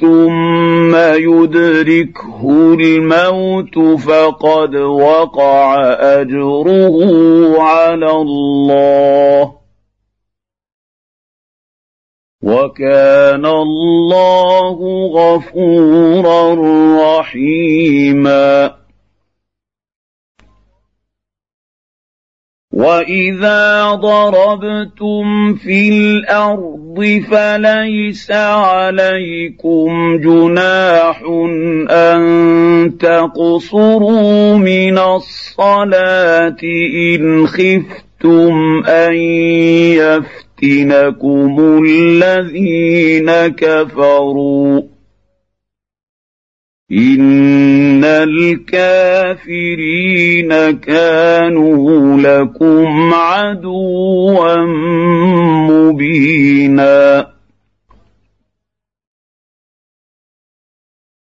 ثم 0.00 0.96
يدركه 0.96 2.42
الموت 2.80 3.78
فقد 3.78 4.74
وقع 4.76 5.76
اجره 6.20 6.96
على 7.62 8.10
الله 8.10 9.55
وكان 12.46 13.46
الله 13.46 14.78
غفورا 15.18 16.54
رحيما. 17.18 18.76
وإذا 22.72 23.94
ضربتم 23.94 25.54
في 25.54 25.88
الأرض 25.88 27.24
فليس 27.30 28.30
عليكم 28.30 30.20
جناح 30.20 31.22
أن 31.90 32.20
تقصروا 33.00 34.56
من 34.56 34.98
الصلاة 34.98 36.62
إن 36.94 37.46
خفتم 37.46 38.82
أن 38.86 39.14
يفتح 39.96 40.45
يفتنكم 40.62 41.84
الذين 41.84 43.30
كفروا. 43.46 44.82
ان 46.92 48.04
الكافرين 48.04 48.90
كانوا 50.70 52.18
لكم 52.20 53.14
عدوا 53.14 54.56
مبينا. 55.70 57.25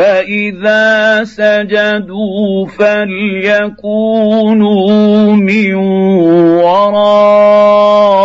فإذا 0.00 1.24
سجدوا 1.24 2.66
فليكونوا 2.66 4.12
من 5.32 5.74
ورائكم 6.64 8.22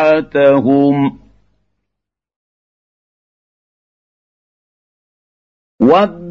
ود 5.81 6.30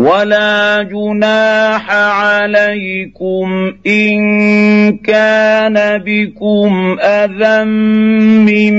ولا 0.00 0.82
جناح 0.82 1.90
عليكم 1.92 3.48
إن 3.86 4.18
كان 4.98 5.98
بكم 5.98 6.96
أذى 7.00 7.64
من 8.48 8.74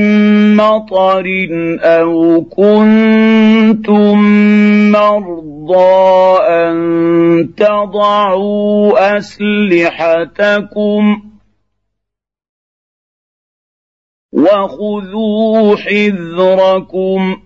مطر 0.55 1.25
أو 1.81 2.41
كنتم 2.49 4.17
مرضى 4.91 6.39
أن 6.49 7.53
تضعوا 7.57 9.17
أسلحتكم 9.17 11.03
وخذوا 14.33 15.75
حذركم 15.77 17.37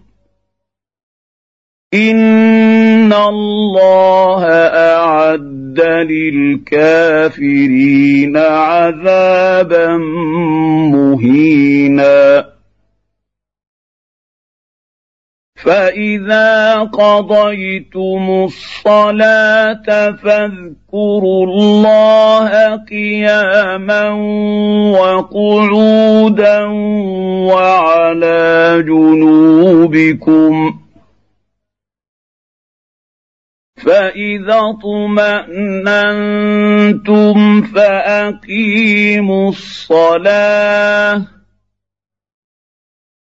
ان 3.06 3.14
الله 3.14 4.44
اعد 4.46 5.80
للكافرين 6.90 8.38
عذابا 8.38 9.98
مهينا 10.92 12.46
فاذا 15.56 16.80
قضيتم 16.80 18.44
الصلاه 18.44 20.12
فاذكروا 20.12 21.46
الله 21.46 22.76
قياما 22.76 24.10
وقعودا 24.92 26.66
وعلى 27.54 28.84
جنوبكم 28.88 30.85
فإذا 33.86 34.60
اطمأننتم 34.74 35.62
فأقيموا 37.62 39.50
الصلاة 39.50 41.22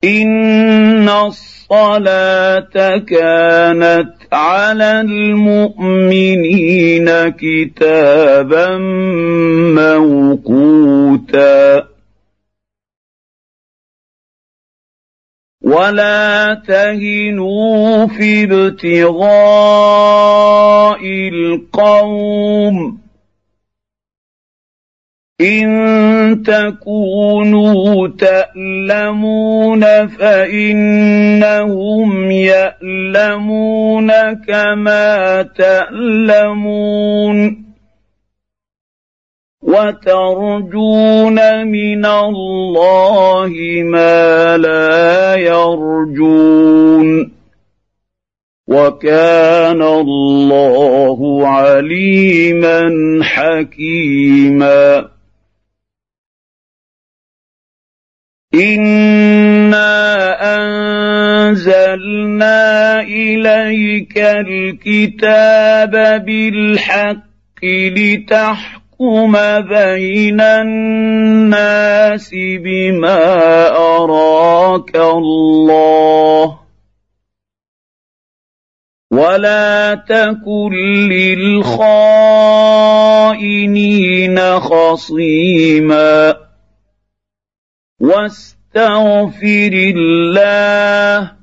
إن 0.05 1.09
الصلاة 1.09 2.99
كانت 2.99 4.13
على 4.33 5.01
المؤمنين 5.01 6.49
كتابا 7.29 8.79
موقوتا 10.43 11.92
ولا 15.63 16.55
تهنوا 16.67 18.07
في 18.07 18.45
ابتغاء 18.45 19.33
القوم 21.05 22.99
ان 25.41 26.43
تكونوا 26.47 28.09
تالمون 28.09 29.81
فانهم 30.09 31.11
يالمون 32.31 34.13
كما 34.33 35.43
تالمون 35.57 37.37
وترجون 39.73 41.67
من 41.67 42.07
الله 42.07 43.53
ما 43.85 44.57
لا 44.57 45.35
يرجون. 45.37 47.33
وكان 48.69 49.83
الله 49.83 51.49
عليما 51.49 52.91
حكيما. 53.23 55.09
انا 58.55 60.03
انزلنا 61.49 63.01
اليك 63.01 64.19
الكتاب 64.19 65.91
بالحق 66.25 67.65
لتحكم 67.65 68.82
يحكم 69.03 69.35
بين 69.69 70.41
الناس 70.41 72.31
بما 72.35 73.25
أراك 73.77 74.97
الله. 74.97 76.59
ولا 79.13 79.95
تكن 79.95 80.73
للخائنين 81.09 81.81
خصيما. 84.61 86.37
واستغفر 88.01 89.73
الله 89.97 91.42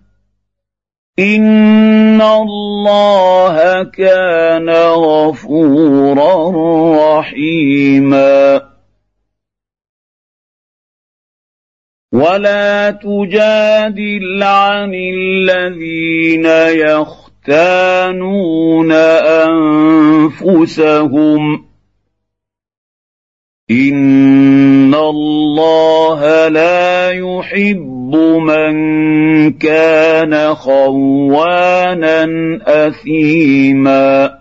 ان 1.20 2.22
الله 2.22 3.84
كان 3.84 4.70
غفورا 4.70 6.52
رحيما 7.20 8.62
ولا 12.14 12.91
تجادل 12.91 14.44
عن 14.44 14.94
الذين 14.94 16.46
يختانون 17.46 18.91
انفسهم 20.32 21.66
ان 23.72 24.96
الله 24.96 26.48
لا 26.48 27.12
يحب 27.12 27.99
من 28.15 28.73
كان 29.53 30.56
خوانا 30.56 32.27
اثيما 32.68 34.40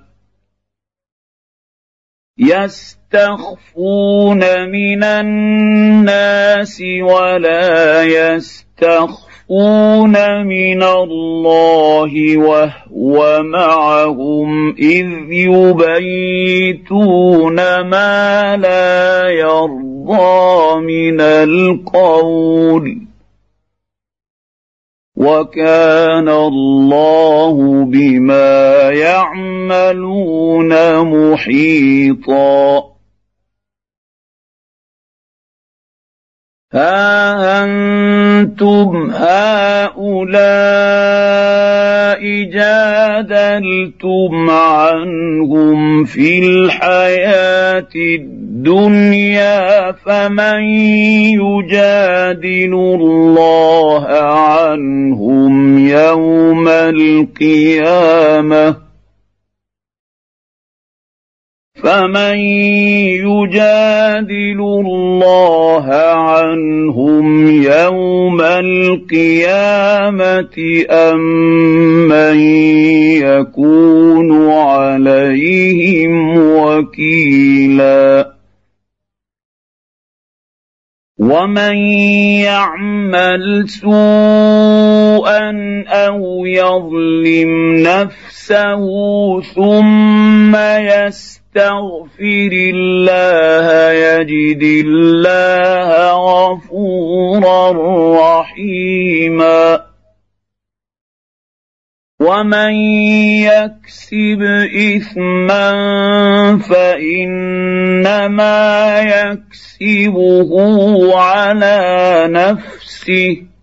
يستخفون 2.39 3.91
من 4.71 5.05
الناس 5.05 6.83
ولا 7.03 8.03
يستخفون 8.03 9.29
يستخفون 9.51 10.47
من 10.47 10.83
الله 10.83 12.37
وهو 12.37 13.43
معهم 13.43 14.75
اذ 14.79 15.09
يبيتون 15.33 17.01
ما 17.81 18.57
لا 18.57 19.29
يرضى 19.29 20.81
من 20.81 21.21
القول 21.21 23.08
وكان 25.19 26.29
الله 26.29 27.85
بما 27.85 28.91
يعملون 28.91 30.71
محيطا. 31.01 32.85
ها 36.73 37.65
أنتم 37.65 39.11
هؤلاء 39.11 40.39
جادلتم 42.53 44.51
عنهم 44.51 46.05
في 46.05 46.39
الحياة 46.39 47.89
الدنيا 48.19 49.93
فمن 49.93 50.63
يجادل 51.41 52.75
الله 52.75 54.07
عنهم 54.07 55.79
يوم 55.89 56.69
القيامة؟ 56.69 58.09
فمن 61.83 62.39
يجادل 63.23 64.61
الله 64.61 65.87
عنهم 66.15 67.27
يوم 67.63 68.41
القيامة 68.41 69.27
أم 70.91 71.21
من 72.09 72.39
يكون 73.23 74.51
عليهم 74.51 76.39
وكيلا 76.39 78.39
ومن 81.19 81.77
يعمل 82.47 83.69
سوءا 83.69 85.51
أو 85.89 86.47
يظلم 86.47 87.83
نفسه 87.83 88.81
ثم 89.41 90.57
يستغفر 90.57 91.38
يستغفر 91.57 92.53
الله 92.53 93.93
يجد 93.93 94.63
الله 94.63 96.13
غفورا 96.13 97.73
رحيما. 98.41 99.81
ومن 102.21 102.73
يكسب 103.49 104.43
إثما 104.97 105.73
فإنما 106.59 108.21
يكسبه 109.01 110.51
على 111.19 112.27
نفسه. 112.31 113.58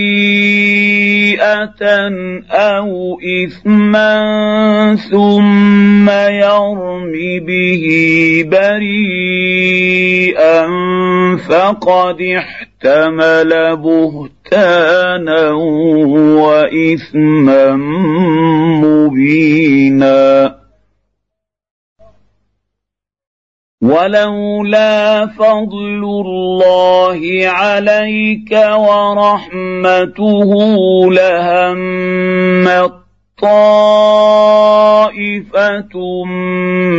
أو 2.51 3.19
إثما 3.45 4.17
ثم 5.11 6.11
يرم 6.11 7.13
به 7.47 7.85
بريئا 8.47 9.87
فقد 11.49 12.21
احتمل 12.21 12.66
بهتانا 13.75 15.51
وإثما 16.43 17.73
مبينا. 18.83 20.57
ولولا 23.83 25.27
فضل 25.27 26.03
الله 26.05 27.21
عليك 27.49 28.53
ورحمته 28.77 30.51
لهمت 31.13 32.93
طائفه 35.07 35.95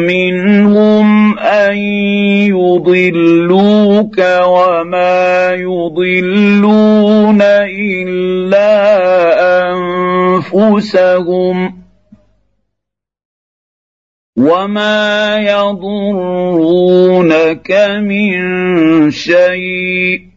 منهم 0.07 1.39
ان 1.39 1.77
يضلوك 2.47 4.17
وما 4.47 5.51
يضلون 5.53 7.41
الا 7.41 8.73
انفسهم 10.43 11.57
وما 14.37 15.37
يضرونك 15.37 16.91
من 18.01 19.11
شيء 19.11 20.36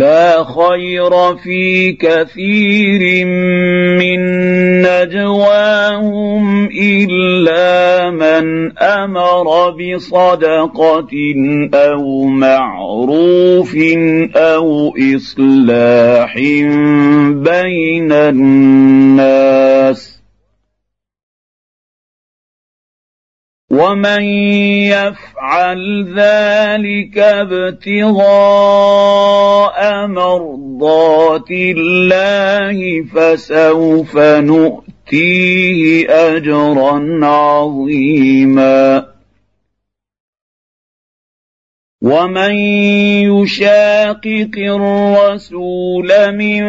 لا 0.00 0.44
خير 0.44 1.36
في 1.36 1.92
كثير 1.92 3.26
من 4.00 4.20
نجواهم 4.82 6.68
إلا 6.80 8.10
من 8.10 8.78
أمر 8.78 9.70
بصدقة 9.70 11.10
أو 11.74 12.24
معروف 12.24 13.76
أو 14.36 14.94
إصلاح 15.16 16.34
بين 17.28 18.12
الناس 18.12 19.60
ومن 23.70 24.22
يفعل 24.90 26.04
ذلك 26.16 27.18
ابتغاء 27.18 28.26
مرضات 30.06 31.50
الله 31.50 33.04
فسوف 33.14 34.18
نؤتيه 34.18 36.06
اجرا 36.10 37.20
عظيما 37.22 39.06
ومن 42.02 42.54
يشاقق 43.30 44.56
الرسول 44.56 46.08
من 46.32 46.62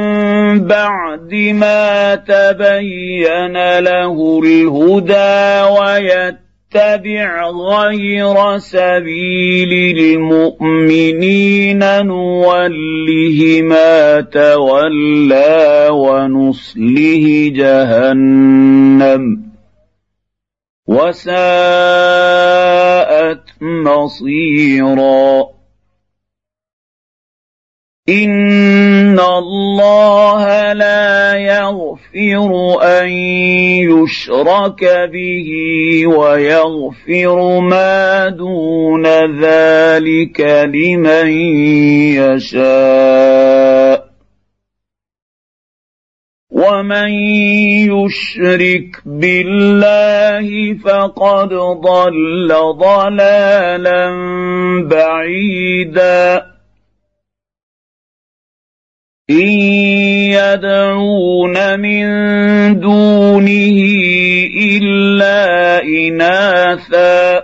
بعد 0.68 1.34
ما 1.34 2.16
تبين 2.16 3.80
له 3.80 4.42
الهدى 4.44 5.70
ويتبع 5.80 6.41
نتبع 6.76 7.50
غير 7.50 8.58
سبيل 8.58 9.72
المؤمنين 10.08 11.80
نوله 12.06 13.62
ما 13.62 14.22
تولى 14.22 15.90
ونصله 15.92 17.52
جهنم 17.56 19.24
وساءت 20.88 21.32
مصيرا 23.62 25.44
إن 28.10 29.20
الله 29.20 30.21
يغفر 31.92 32.84
أن 32.84 33.10
يشرك 33.92 34.84
به 35.14 35.50
ويغفر 36.08 37.60
ما 37.60 38.30
دون 38.30 39.06
ذلك 39.42 40.42
لمن 40.42 41.32
يشاء. 42.18 44.12
ومن 46.52 47.12
يشرك 47.90 49.02
بالله 49.06 50.74
فقد 50.74 51.50
ضل 51.82 52.54
ضلالا 52.78 54.12
بعيدا. 54.88 56.52
إن 59.30 60.01
يدعون 60.32 61.80
من 61.80 62.06
دونه 62.80 63.78
إلا 64.58 65.84
إناثا 65.84 67.44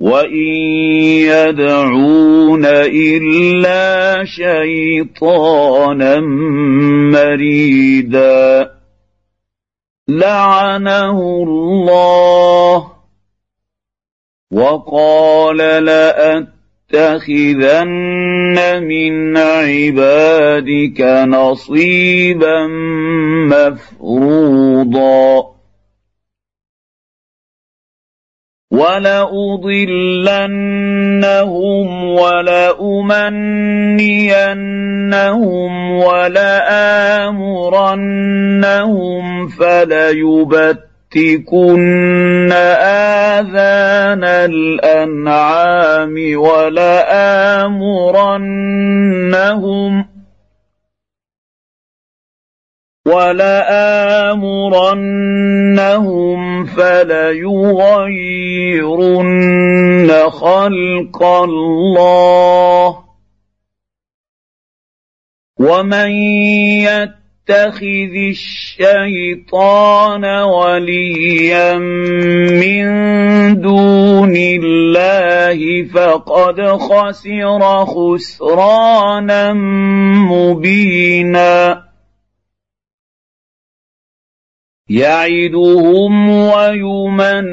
وإن 0.00 0.56
يدعون 1.32 2.64
إلا 2.66 4.24
شيطانا 4.24 6.20
مريدا. 7.12 8.70
لعنه 10.08 11.18
الله 11.42 12.92
وقال 14.52 15.84
لاتخذن 16.92 18.56
من 18.84 19.36
عبادك 19.36 21.00
نصيبا 21.28 22.66
مفروضا 23.48 25.52
ولأضلنهم 28.70 29.24
ولأمنينهم 32.04 33.32
ولآمرنهم 35.90 37.02
فليبتكن 41.12 42.52
آذان 42.52 44.24
الأنعام 44.24 46.14
ولآمرنهم 46.36 47.12
ولآمرنهم 53.06 53.54
فليغيرن 56.66 57.32
خلق 60.30 61.22
الله 61.22 62.98
ومن 65.60 66.10
يتخذ 67.48 68.14
الشيطان 68.30 70.24
وليا 70.24 71.78
من 72.48 72.86
دون 73.60 74.36
الله 74.36 75.84
فقد 75.84 76.60
خسر 76.62 77.84
خسرانا 77.86 79.52
مبينا. 80.30 81.82
يعدهم 84.90 86.28
ويمنيهم 86.30 87.52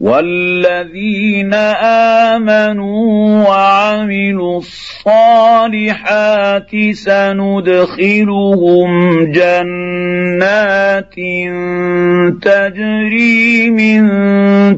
والذين 0.00 1.54
امنوا 2.34 3.48
وعملوا 3.48 4.58
الصالحات 4.58 6.70
سندخلهم 6.92 8.90
جنات 9.32 11.14
تجري 12.42 13.70
من 13.70 14.02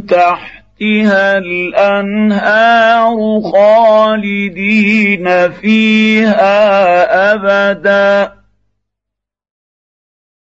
تحتها 0.07 1.39
الانهار 1.39 3.17
خالدين 3.53 5.51
فيها 5.51 6.55
ابدا 7.35 8.33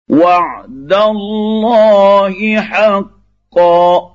وعد 0.09 0.93
الله 0.93 2.61
حقا 2.61 4.12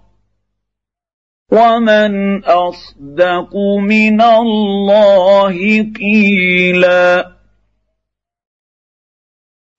ومن 1.52 2.44
اصدق 2.44 3.56
من 3.80 4.22
الله 4.22 5.56
قيلا 5.96 7.32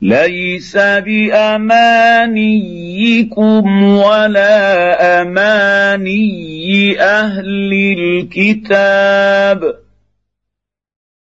ليس 0.02 0.78
بامانيكم 0.78 1.84
ولا 3.84 5.22
اماني 5.22 7.02
أهل 7.02 7.74
الكتاب 7.98 9.89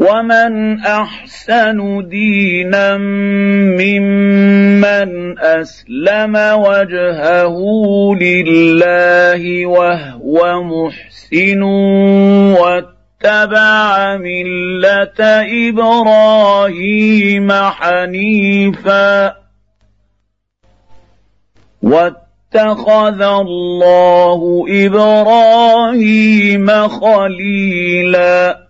ومن 0.00 0.80
احسن 0.80 2.08
دينا 2.08 2.96
ممن 3.76 5.38
اسلم 5.38 6.36
وجهه 6.36 7.56
لله 8.20 9.66
وهو 9.66 10.62
محسن 10.62 11.62
واتبع 12.56 14.16
مله 14.16 15.20
إبراهيم 15.68 17.52
حنيفا 17.52 19.36
واتخذ 21.82 23.22
الله 23.22 24.64
إبراهيم 24.86 26.66
خليلا 26.88 28.69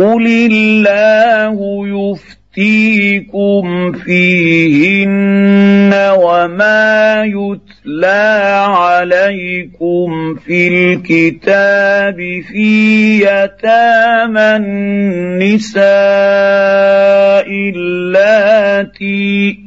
قل 0.00 0.26
الله 0.26 1.56
يفتيكم 2.56 3.92
فيهن 3.92 5.92
وما 6.16 7.24
يتلى 7.24 8.64
عليكم 8.66 10.34
في 10.34 10.68
الكتاب 10.68 12.16
في 12.52 13.18
يتامى 13.18 14.56
النساء 14.56 15.80
اللاتي 17.76 19.58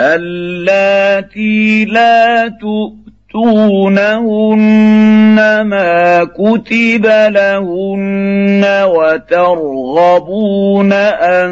اللاتي 0.00 1.84
لا 1.84 2.48
تؤمن 2.48 3.03
تؤتونهن 3.34 5.34
ما 5.66 6.24
كتب 6.24 7.06
لهن 7.06 8.64
وترغبون 8.84 10.92
ان 10.92 11.50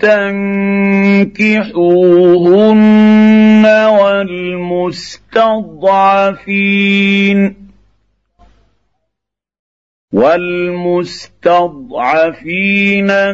تنكحوهن 0.00 1.36
والمستضعفين 4.00 5.36
والمستضعفين 10.16 11.36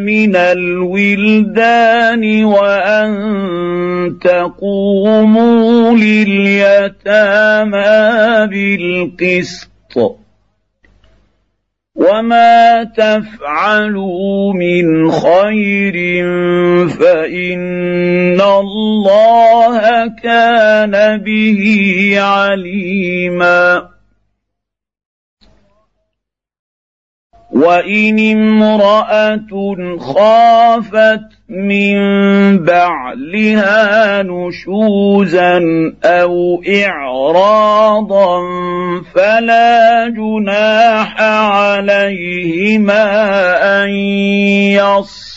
من 0.03 0.35
الولدان 0.37 2.45
وأن 2.45 4.19
تقوموا 4.19 5.97
لليتامى 5.97 7.87
بالقسط. 8.51 10.19
وما 11.95 12.85
تفعلوا 12.85 14.55
من 14.55 15.11
خير 15.11 16.25
فإن 16.89 18.41
الله 18.41 20.07
كان 20.23 21.23
به 21.23 21.63
عليما. 22.19 23.92
وان 27.53 28.19
امراه 28.19 29.41
خافت 29.99 31.21
من 31.49 31.95
بعلها 32.65 34.23
نشوزا 34.23 35.61
أو 36.05 36.63
اعراضا 36.69 38.41
فلا 39.15 40.09
جناح 40.09 41.21
عليهما 41.21 43.05
ان 43.83 43.91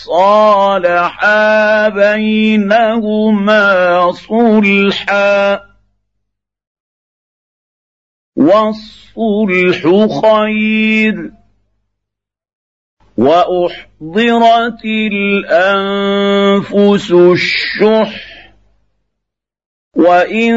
يصالحا 0.05 1.89
بينهما 1.89 3.61
صلحا 4.11 5.59
والصلح 8.35 9.81
خير 10.21 11.31
وأحضرت 13.17 14.85
الأنفس 15.65 17.11
الشح 17.11 18.35
وإن 19.95 20.53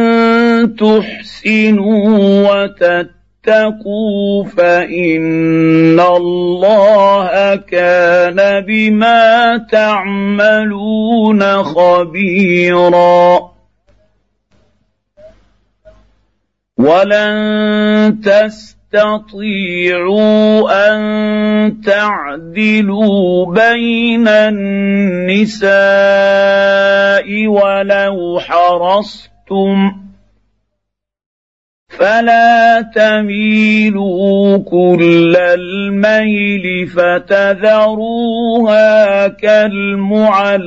تحسنوا 0.76 2.08
وتتقوا 2.50 4.44
فإن 4.44 6.00
الله 6.00 7.56
كان 7.56 8.64
بما 8.66 9.56
تعملون 9.70 11.62
خبيرا 11.62 13.38
ولن 16.78 18.20
تستطيعوا 18.24 18.77
تستطيعوا 18.92 20.70
أن 20.88 21.80
تعدلوا 21.80 23.46
بين 23.54 24.28
النساء 24.28 25.68
ولو 27.46 28.40
حرصتم 28.40 29.92
فلا 31.88 32.80
تميلوا 32.94 34.58
كل 34.58 35.36
الميل 35.36 36.86
فتذروها 36.86 38.18
كالمعلقة 39.28 40.58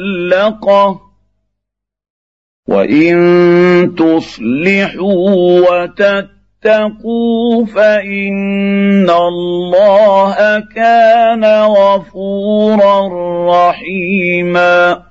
وإن 2.68 3.96
تصلحوا 3.96 5.60
وتتقوا 5.60 6.41
واتقوا 6.66 7.66
فإن 7.66 9.10
الله 9.10 10.60
كان 10.76 11.46
غفورا 11.46 13.10
رحيما. 13.50 15.02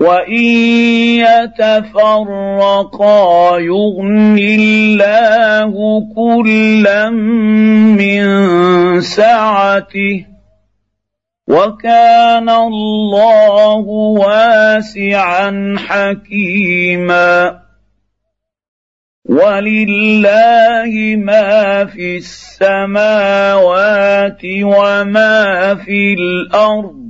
وإن 0.00 0.44
يتفرقا 1.58 2.38
يغن 3.58 4.38
الله 4.38 6.02
كلا 6.16 7.10
من 7.10 8.24
سعته. 9.00 10.24
وكان 11.48 12.50
الله 12.50 13.84
واسعا 14.18 15.76
حكيما. 15.78 17.65
ولله 19.28 21.16
ما 21.16 21.84
في 21.84 22.16
السماوات 22.16 23.60
وما 24.44 25.74
في 25.74 26.14
الأرض 26.14 27.06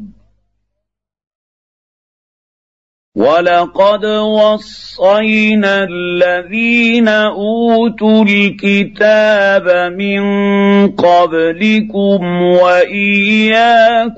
ولقد 3.17 4.05
وصينا 4.05 5.85
الذين 5.85 7.09
اوتوا 7.09 8.25
الكتاب 8.25 9.93
من 9.93 10.23
قبلكم 10.89 12.43
واياكم 12.43 14.09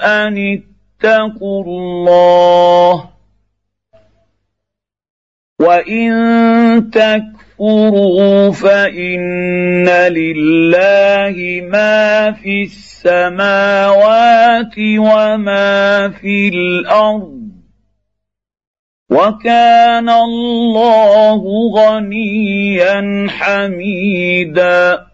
ان 0.00 0.36
اتقوا 0.38 1.64
الله 1.64 3.17
وان 5.60 6.90
تكفروا 6.90 8.52
فان 8.52 9.88
لله 9.88 11.60
ما 11.70 12.32
في 12.32 12.62
السماوات 12.62 14.74
وما 14.78 16.08
في 16.08 16.48
الأرض 16.48 17.38
وكان 19.10 20.08
الله 20.08 21.42
غنيا 21.74 23.26
حميدا 23.28 25.06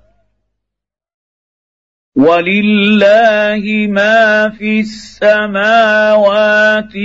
ولله 2.17 3.87
ما 3.89 4.49
في 4.49 4.81
السماوات 4.81 5.73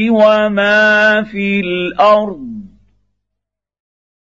وما 0.09 1.23
في 1.23 1.59
الأرض 1.59 2.58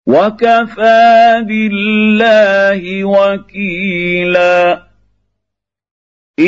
وكفى 0.07 1.43
بالله 1.47 3.03
وكيلا 3.03 4.83
ان 6.39 6.45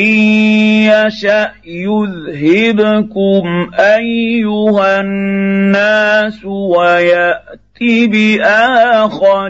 يشا 0.88 1.52
يذهبكم 1.66 3.46
ايها 3.80 5.00
الناس 5.00 6.46
ويات 6.46 7.60
باخرين 9.02 9.50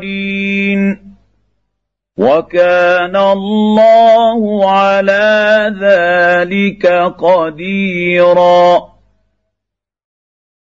وكان 2.17 3.15
الله 3.15 4.71
على 4.71 5.75
ذلك 5.81 6.85
قديرا 7.17 8.88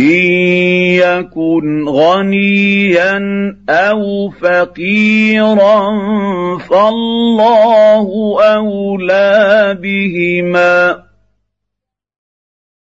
ان 0.00 0.04
يكن 0.94 1.88
غنيا 1.88 3.18
أو 3.68 4.30
فقيرا 4.30 5.80
فالله 6.58 8.08
اولى 8.54 9.76
بهما 9.82 11.02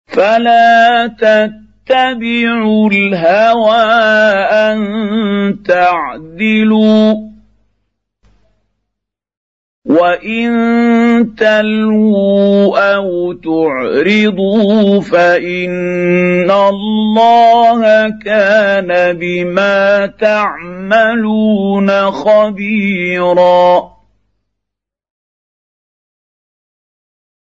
فلا 0.06 1.06
تتبعوا 1.06 2.90
الهوى 2.90 3.82
ان 4.50 4.78
تعدلوا 5.64 7.25
وان 10.00 11.34
تلووا 11.38 12.94
أو 12.94 13.32
تعرضوا 13.32 15.00
فان 15.00 16.50
الله 16.50 18.10
كان 18.24 19.18
بما 19.18 20.06
تعملون 20.20 21.90
خبيرا 22.10 23.95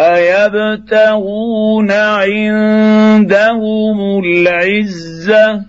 أيبتغون 0.00 1.90
عندهم 1.90 3.38
العزة؟ 4.24 5.62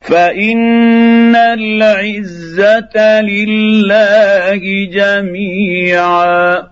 فإن 0.00 1.36
العزة 1.36 3.20
لله 3.20 4.84
جميعا. 4.84 6.69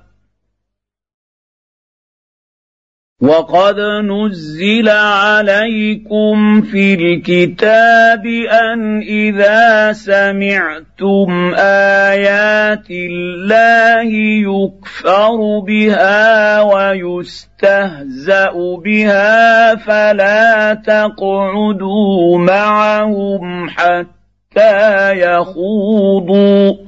وقد 3.23 3.81
نزل 3.81 4.89
عليكم 4.89 6.62
في 6.62 6.95
الكتاب 6.95 8.27
ان 8.27 9.01
اذا 9.01 9.93
سمعتم 9.93 11.55
ايات 11.59 12.90
الله 12.90 14.03
يكفر 14.47 15.59
بها 15.66 16.61
ويستهزا 16.62 18.51
بها 18.85 19.74
فلا 19.74 20.74
تقعدوا 20.74 22.39
معهم 22.39 23.69
حتى 23.69 25.12
يخوضوا 25.12 26.88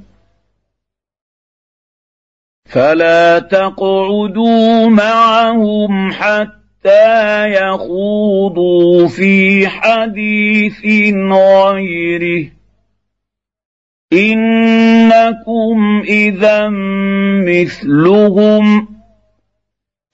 فلا 2.70 3.38
تقعدوا 3.38 4.88
معهم 4.88 6.12
حتى 6.12 7.50
يخوضوا 7.50 9.08
في 9.08 9.68
حديث 9.68 10.86
غيره. 11.32 12.46
إنكم 14.12 16.02
إذا 16.08 16.68
مثلهم 17.46 18.89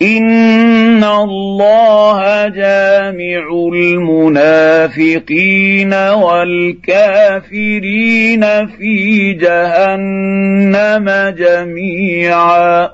ان 0.03 1.05
الله 1.05 2.49
جامع 2.49 3.49
المنافقين 3.75 5.15
والكافرين 5.95 7.57
في 8.67 9.33
جهنم 9.33 11.11
جميعا. 11.39 12.91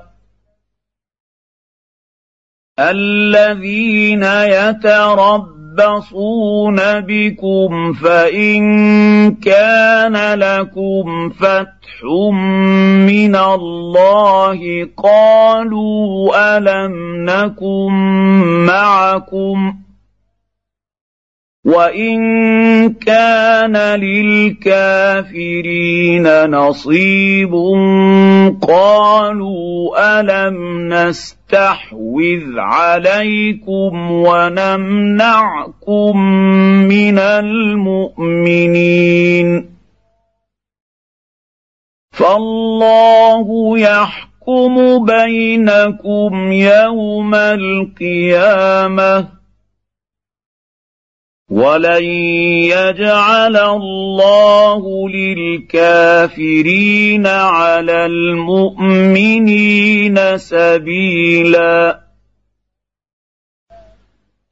الذين 2.79 4.23
يتربون 4.23 5.52
يتربصون 5.73 6.75
بكم 7.01 7.93
فإن 7.93 8.61
كان 9.35 10.39
لكم 10.39 11.29
فتح 11.29 12.03
من 13.07 13.35
الله 13.35 14.89
قالوا 14.97 16.57
ألم 16.57 16.93
نكن 17.29 17.93
معكم 18.65 19.73
وان 21.65 22.93
كان 22.93 23.77
للكافرين 24.75 26.25
نصيب 26.49 27.53
قالوا 28.61 30.19
الم 30.19 30.87
نستحوذ 30.93 32.59
عليكم 32.59 34.11
ونمنعكم 34.11 36.17
من 36.87 37.19
المؤمنين 37.19 38.69
فالله 42.11 43.79
يحكم 43.79 45.05
بينكم 45.05 46.51
يوم 46.51 47.35
القيامه 47.35 49.27
ولن 51.53 52.03
يجعل 52.73 53.57
الله 53.57 55.09
للكافرين 55.69 56.47
على 57.27 58.05
المؤمنين 58.05 59.57
سبيلا 60.37 61.99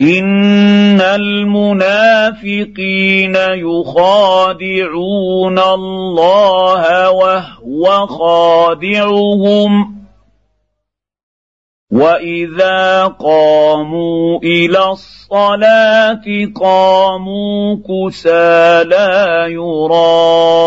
ان 0.02 1.02
المنافقين 1.02 2.56
يخادعون 3.65 4.80
الله 5.60 7.11
وهو 7.11 8.07
خادعهم 8.07 10.01
واذا 11.91 13.05
قاموا 13.19 14.39
إلى 14.43 14.91
الصلاه 14.91 16.23
قاموا 16.61 17.76
كسى 17.76 18.84
لا 18.84 19.47
يراءون 19.47 20.59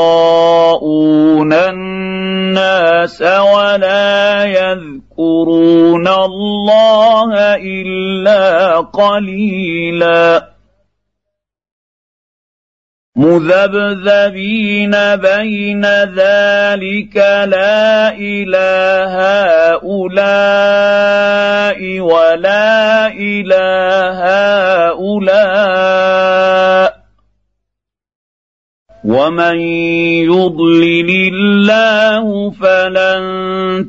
الناس 1.53 3.23
ولا 3.23 4.45
يذكرون 4.45 6.09
الله 6.09 7.35
الا 7.57 8.77
قليلا 8.81 10.54
مذبذبين 13.17 14.91
بين 15.17 15.85
ذلك 16.03 17.17
لا 17.47 18.15
إله 18.19 19.15
هؤلاء 19.79 19.91
ولا 22.01 23.07
إله 23.07 24.19
هؤلاء. 24.95 27.05
ومن 29.05 29.59
يضلل 30.27 31.11
الله 31.35 32.51
فلن 32.51 33.25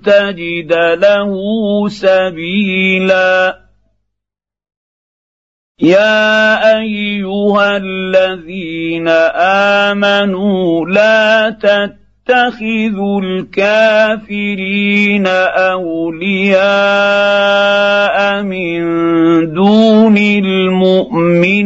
تجد 0.05 0.73
له 0.73 1.33
سبيلا. 1.89 3.64
يا 5.81 6.79
ايها 6.79 7.77
الذين 7.77 9.07
امنوا 9.87 10.85
لا 10.87 11.49
تتخذوا 11.49 13.21
الكافرين 13.21 14.77
اولياء 15.27 16.63
من 18.43 18.83
دون 19.53 20.17
المؤمنين 20.17 21.65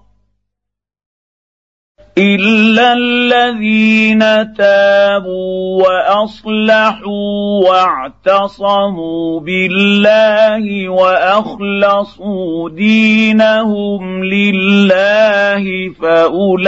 الا 2.17 2.93
الذين 2.93 4.19
تابوا 4.53 5.83
واصلحوا 5.83 7.69
واعتصموا 7.69 9.39
بالله 9.39 10.89
واخلصوا 10.89 12.69
دينهم 12.69 14.23
لله 14.23 15.89
فاولئك 16.01 16.65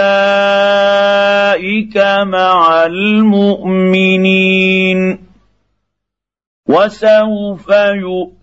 مع 2.24 2.86
المؤمنين 2.86 4.40
وسوف 6.70 7.70
يؤمنون 7.70 8.43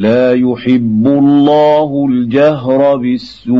لا 0.00 0.32
يحب 0.34 1.06
الله 1.06 2.06
الجهر 2.10 2.96
بالسوء 2.96 3.52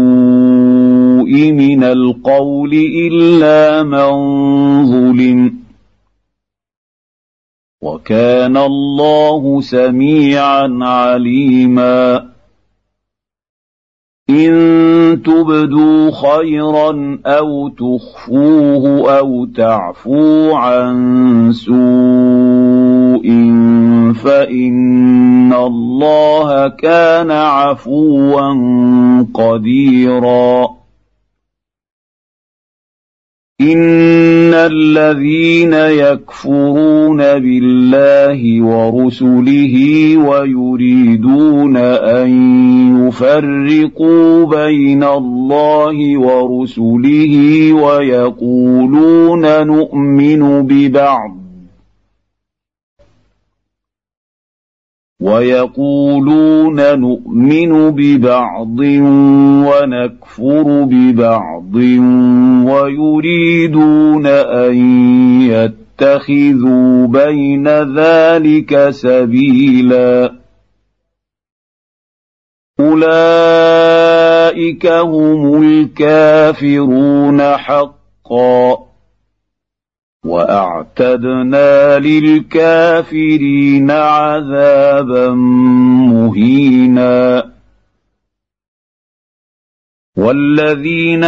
من 1.52 1.84
القول 1.84 2.72
إلا 3.12 3.82
من 3.82 4.10
ظلم. 4.86 5.54
وكان 7.82 8.56
الله 8.56 9.60
سميعا 9.60 10.78
عليما. 10.82 12.30
إن 14.30 15.22
تبدوا 15.22 16.10
خيرا 16.10 17.18
أو 17.26 17.68
تخفوه 17.68 19.18
أو 19.18 19.46
تعفو 19.46 20.52
عن 20.52 21.52
سوء 21.52 23.26
فإن 24.12 25.52
الله 25.52 26.68
كان 26.68 27.30
عفوا 27.30 28.52
قديرا. 29.34 30.80
إن 33.60 34.54
الذين 34.54 35.72
يكفرون 35.72 37.18
بالله 37.18 38.64
ورسله 38.64 39.76
ويريدون 40.16 41.76
أن 41.76 42.30
يفرقوا 43.06 44.46
بين 44.46 45.04
الله 45.04 46.18
ورسله 46.18 47.72
ويقولون 47.72 49.42
نؤمن 49.66 50.62
ببعض 50.66 51.39
ويقولون 55.20 56.98
نؤمن 56.98 57.90
ببعض 57.90 58.78
ونكفر 59.68 60.82
ببعض 60.82 61.74
ويريدون 62.70 64.26
أن 64.26 64.76
يتخذوا 66.00 67.06
بين 67.06 67.68
ذلك 67.98 68.90
سبيلا. 68.90 70.32
أولئك 72.80 74.06
هم 74.86 75.62
الكافرون 75.62 77.42
حقا. 77.42 78.89
وأعتدنا 80.24 81.98
للكافرين 81.98 83.90
عذابا 83.90 85.34
مهينا. 86.12 87.50
والذين 90.16 91.24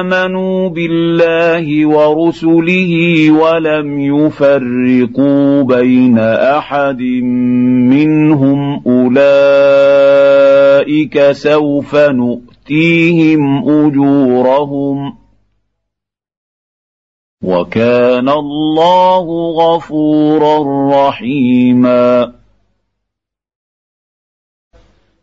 آمنوا 0.00 0.68
بالله 0.68 1.86
ورسله 1.86 2.94
ولم 3.30 4.00
يفرقوا 4.00 5.62
بين 5.62 6.18
أحد 6.58 7.00
منهم 7.92 8.82
أولئك 8.86 9.22
سوف 11.32 11.96
نؤتيهم 11.96 13.68
أجورهم 13.68 15.25
وكان 17.46 18.28
الله 18.28 19.26
غفورا 19.54 20.56
رحيما. 20.92 22.32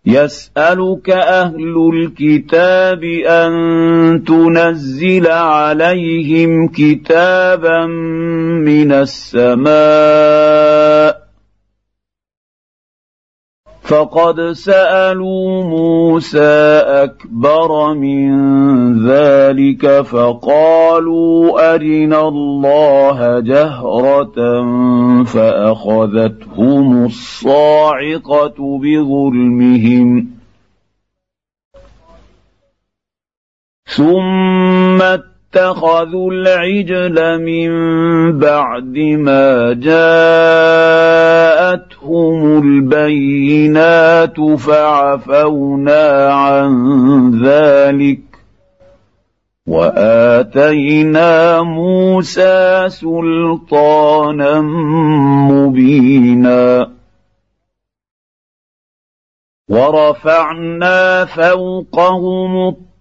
يسألك 0.06 1.10
أهل 1.10 1.91
الكتاب 1.94 3.04
أن 3.28 4.24
تنزل 4.28 5.28
عليهم 5.28 6.68
كتابا 6.68 7.86
من 8.66 8.91
السماء 8.91 9.74
فقد 13.84 14.52
سألوا 14.52 15.64
موسى 15.64 16.82
أكبر 17.04 17.94
من 17.94 18.30
ذلك 19.08 20.02
فقالوا 20.02 21.74
أرنا 21.76 22.28
الله 22.28 23.40
جهرة 23.40 24.64
فأخذتهم 25.24 27.06
الصاعقة 27.06 28.80
بظلمهم. 28.80 30.28
ثم 33.86 35.02
اتخذوا 35.02 36.32
العجل 36.32 37.42
من 37.42 37.72
بعد 38.40 38.98
ما 38.98 39.74
جاءتهم 42.04 42.60
البينات 42.64 44.40
فعفونا 44.40 46.34
عن 46.34 46.74
ذلك 47.46 48.20
وآتينا 49.68 51.62
موسى 51.62 52.86
سلطانا 52.90 54.62
مبينا 55.52 56.92
ورفعنا 59.70 61.26
فوقهم 61.26 62.68
الطين 62.68 62.93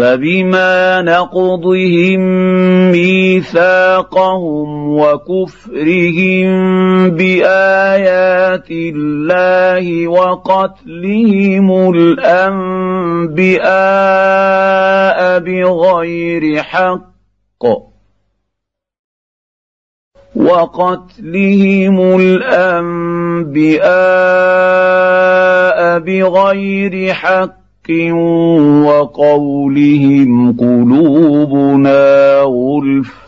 فبما 0.00 1.02
نقضهم 1.02 2.20
ميثاقهم 2.92 4.68
وكفرهم 4.98 6.50
بآيات 7.10 8.70
الله 8.70 10.08
وقتلهم 10.08 11.90
الأنبياء 11.94 12.60
بغير 15.38 16.62
حق 16.62 17.00
وقتلهم 20.36 22.16
الأنبياء 22.20 23.90
بغير 25.98 27.14
حق 27.14 27.59
وقولهم 28.84 30.56
قلوبنا 30.58 32.40
غلف 32.40 33.20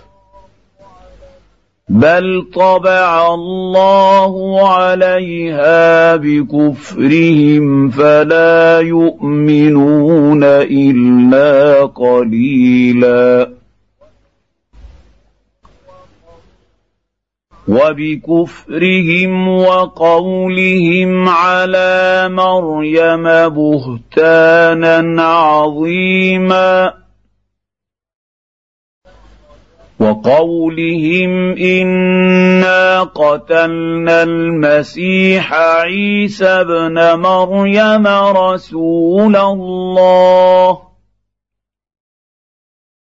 بل 1.89 2.47
طبع 2.55 3.35
الله 3.35 4.69
عليها 4.69 6.17
بكفرهم 6.17 7.91
فلا 7.91 8.81
يؤمنون 8.81 10.45
إلا 10.45 11.85
قليلا 11.85 13.52
وبكفرهم 17.69 19.49
وقولهم 19.49 21.29
على 21.29 22.29
مريم 22.29 23.23
بهتانا 23.49 25.23
عظيما. 25.23 26.95
وقولهم 30.01 31.57
إنا 31.57 33.03
قتلنا 33.03 34.23
المسيح 34.23 35.53
عيسى 35.55 36.47
ابن 36.47 37.21
مريم 37.21 38.07
رسول 38.37 39.37
الله. 39.37 40.92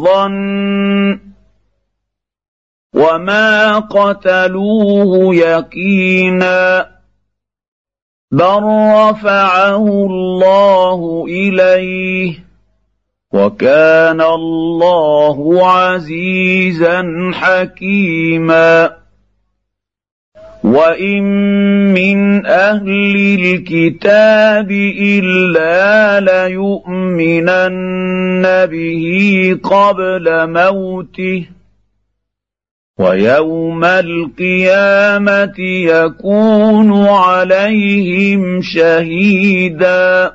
الظن 0.00 1.20
وما 2.94 3.78
قتلوه 3.78 5.34
يقينا 5.34 6.90
بل 8.32 8.62
رفعه 8.94 9.86
الله 9.86 11.24
إليه 11.28 12.44
وكان 13.32 14.20
الله 14.20 15.66
عزيزا 15.66 17.30
حكيما 17.34 18.99
وان 20.70 21.22
من 21.94 22.46
أهل 22.46 23.16
الكتاب 23.40 24.70
الا 25.00 26.20
ليؤمنن 26.46 27.66
به 28.66 29.04
قبل 29.62 30.52
موته 30.52 31.46
ويوم 32.98 33.84
القيامه 33.84 35.58
يكون 35.58 37.06
عليهم 37.08 38.62
شهيدا 38.62 40.32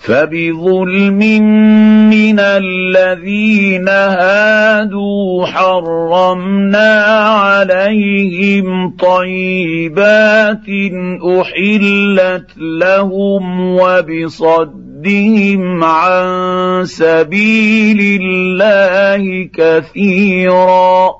فبظلم 0.00 1.18
من 2.10 2.40
الذين 2.40 3.88
هادوا 3.88 5.46
حرمنا 5.46 7.04
عليهم 7.24 8.96
طيبات 8.96 10.66
احلت 11.40 12.46
لهم 12.56 13.60
وبصدهم 13.76 15.04
عن 15.84 16.84
سبيل 16.84 18.20
الله 18.22 19.48
كثيرا 19.54 21.19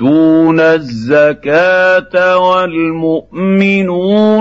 يؤتون 0.00 0.60
الزكاة 0.60 2.38
والمؤمنون 2.38 3.68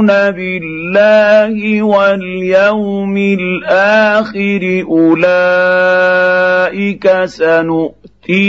بالله 0.07 1.81
واليوم 1.83 3.17
الآخر 3.17 4.83
أولئك 4.89 6.05
سنؤتيهم 7.25 8.47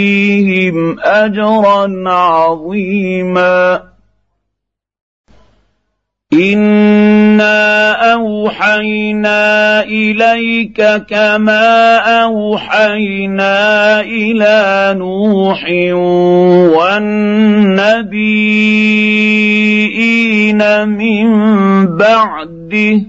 أجرا 0.99 2.09
عظيما. 2.09 3.88
انا 6.39 7.91
اوحينا 8.13 9.83
اليك 9.83 10.81
كما 11.09 11.97
اوحينا 12.23 14.01
إلى 14.01 14.95
نوح 14.97 15.65
والنبيين 19.49 20.87
من 20.87 21.27
بعده 21.97 23.08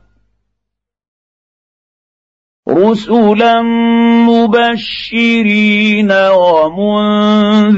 رسلا 2.71 3.61
مبشرين 4.27 6.11
ومنذرين 6.11 7.73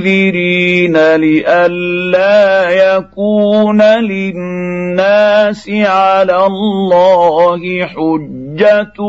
لئلا 1.16 2.70
يكون 2.70 3.82
للناس 3.82 5.70
على 5.70 6.46
الله 6.46 7.86
حجة 7.86 9.00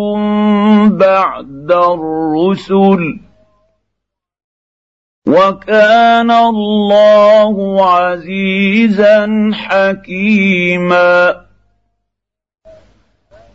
بعد 0.89 1.73
الرسل. 1.73 3.21
وكان 5.29 6.31
الله 6.31 7.87
عزيزا 7.87 9.51
حكيما. 9.53 11.44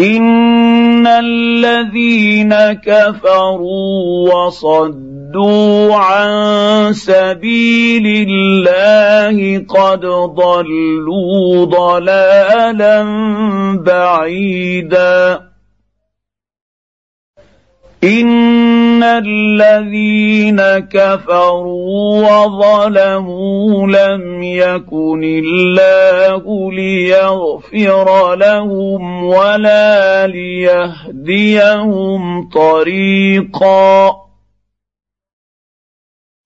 ان 0.00 1.06
الذين 1.06 2.54
كفروا 2.72 4.34
وصدوا 4.34 5.94
عن 5.94 6.92
سبيل 6.92 8.28
الله 8.28 9.64
قد 9.68 10.00
ضلوا 10.36 11.64
ضلالا 11.64 13.02
بعيدا 13.84 15.51
ان 18.04 19.02
الذين 19.02 20.60
كفروا 20.90 22.28
وظلموا 22.30 23.86
لم 23.86 24.42
يكن 24.42 25.24
الله 25.24 26.72
ليغفر 26.72 28.34
لهم 28.34 29.24
ولا 29.24 30.26
ليهديهم 30.26 31.80
طريقا 32.48 34.16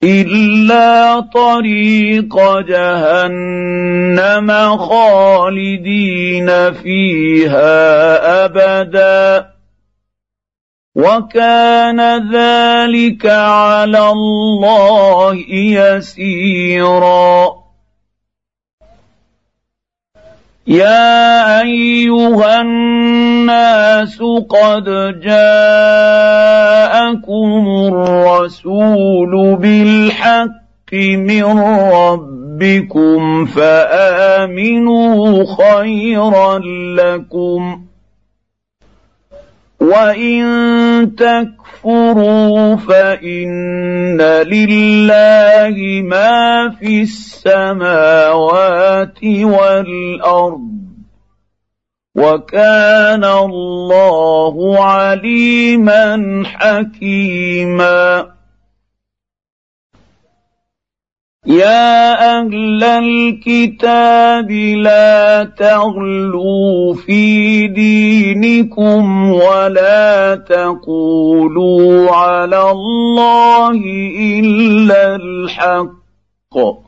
الا 0.04 1.20
طريق 1.20 2.60
جهنم 2.60 4.50
خالدين 4.76 6.72
فيها 6.72 8.44
ابدا 8.44 9.55
وكان 10.96 12.00
ذلك 12.32 13.26
على 13.26 14.10
الله 14.10 15.34
يسيرا. 15.52 17.54
يا 20.66 21.60
أيها 21.60 22.60
الناس 22.60 24.18
قد 24.48 24.84
جاءكم 25.20 25.48
الرسول 27.92 29.56
بالحق 29.56 30.92
من 30.92 31.44
ربكم 31.92 33.46
فآمنوا 33.46 35.44
خيرا 35.44 36.58
لكم. 36.96 37.85
وان 39.86 41.14
تكفروا 41.16 42.76
فان 42.76 44.20
لله 44.22 46.02
ما 46.02 46.70
في 46.80 47.02
السماوات 47.02 48.44
والارض 49.24 50.76
وكان 52.16 53.24
الله 53.24 54.84
عليما 54.84 56.42
حكيما 56.46 58.35
يا 61.46 62.38
أهل 62.38 62.84
الكتاب 62.84 64.50
لا 64.50 65.44
تغلوا 65.58 66.94
في 66.94 67.66
دينكم 67.68 69.30
ولا 69.30 70.34
تقولوا 70.48 72.10
على 72.10 72.70
الله 72.70 73.80
إلا 74.40 75.16
الحق. 75.16 76.85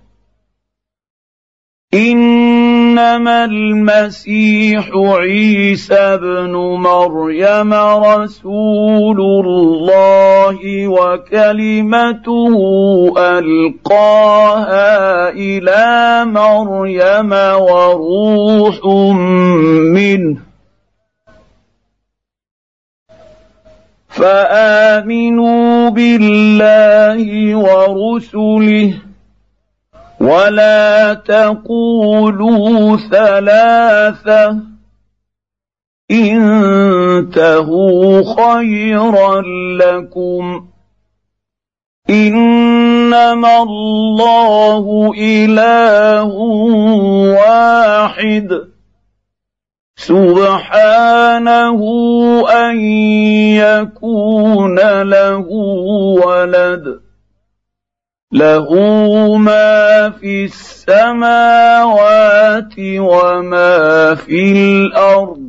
إنما 1.95 3.45
المسيح 3.45 4.91
عيسى 4.95 5.95
ابن 5.95 6.53
مريم 6.85 7.73
رسول 8.05 9.21
الله 9.21 10.89
وكلمته 10.89 12.55
ألقاها 13.19 14.89
إلى 15.29 16.25
مريم 16.25 17.33
وروح 17.63 18.85
منه. 19.97 20.37
فآمنوا 24.09 25.89
بالله 25.89 27.57
ورسله 27.57 29.08
ولا 30.21 31.15
تقولوا 31.15 32.97
ثلاثة 32.97 34.57
انتهوا 36.11 38.23
خيرا 38.37 39.43
لكم 39.79 40.65
انما 42.11 43.63
الله 43.63 45.13
اله 45.19 46.25
واحد 47.39 48.49
سبحانه 49.97 51.81
ان 52.51 52.81
يكون 53.61 54.79
له 55.03 55.47
ولد 56.27 57.08
له 58.33 58.69
ما 59.37 60.11
في 60.11 60.45
السماوات 60.45 61.95
وما 62.79 64.15
في 64.15 64.53
الأرض 64.53 65.49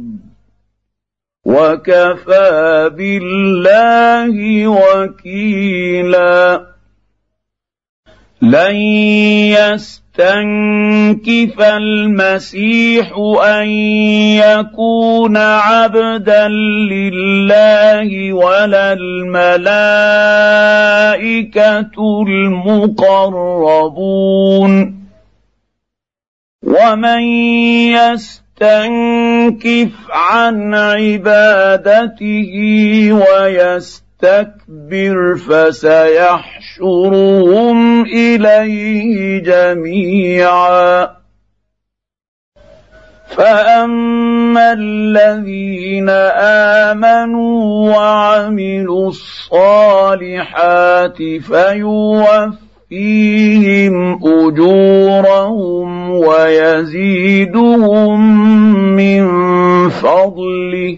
وكفى 1.45 2.89
بالله 2.93 4.67
وكيلا. 4.67 6.65
لن 8.41 8.75
يستنكف 10.19 11.61
المسيح 11.61 13.11
أن 13.43 13.67
يكون 14.35 15.37
عبدا 15.37 16.47
لله 16.91 18.33
ولا 18.33 18.93
الملائكة 18.93 20.11
المقربون. 22.27 23.29
ومن 26.63 27.21
يستنكف 27.95 29.91
عن 30.09 30.73
عبادته 30.75 32.53
ويستكبر 34.23 35.35
فسيحشرهم 35.35 36.97
إليه 38.05 39.43
جميعا. 39.43 41.09
فأما 43.27 44.73
الذين 44.73 46.09
آمنوا 46.89 47.95
وعملوا 47.95 49.07
الصالحات 49.07 51.17
فيوفيهم 51.47 52.59
أجورهم 54.27 56.11
ويزيدهم 56.11 58.19
من 58.95 59.23
فضله. 59.89 60.97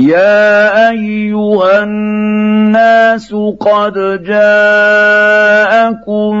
يا 0.00 0.88
أيها 0.90 1.82
الناس 1.82 3.34
قد 3.60 4.22
جاءكم 4.24 6.32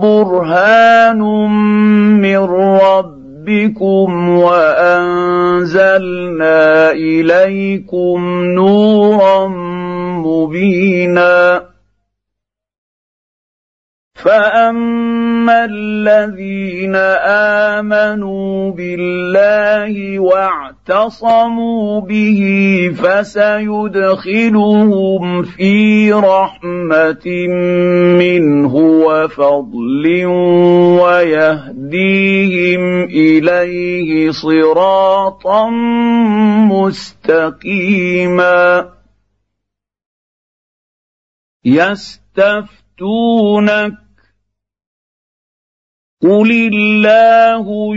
برهان 0.00 1.18
من 2.20 2.38
ربكم 2.82 4.28
وأنزلنا 4.28 5.80
إليكم 6.90 8.44
نورا 8.44 9.48
مبينا. 10.26 11.62
فأما 14.14 15.64
الذين 15.64 16.96
آمنوا 17.76 18.70
بالله 18.70 20.18
واعتصموا 20.90 22.00
به 22.00 22.40
فسيدخلهم 22.98 23.82
في 25.42 26.12
رحمة 26.12 27.46
منه 28.18 28.76
وفضل 28.76 30.24
ويهديهم 31.00 33.04
إليه 33.04 34.30
صراطا 34.30 35.70
مستقيما. 36.70 38.90
يستفتونك 41.64 42.60
قل 46.22 46.50
الله 46.72 47.96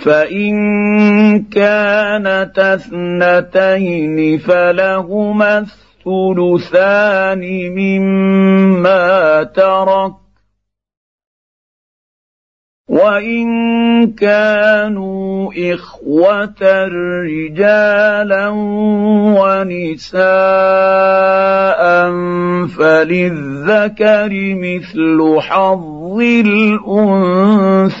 فإن 0.00 1.42
كانت 1.42 2.58
اثنتين 2.58 4.38
فلهما 4.38 5.58
الثلثان 5.58 7.40
مما 7.70 9.42
ترك. 9.42 10.12
وإن 12.88 13.48
كانوا 14.12 15.52
إخوة 15.74 16.88
رجالا 17.22 18.48
ونساء 19.38 20.20
فللذكر 22.66 24.30
مثل 24.54 25.40
حظ 25.40 26.20
الأنثيين. 26.20 28.00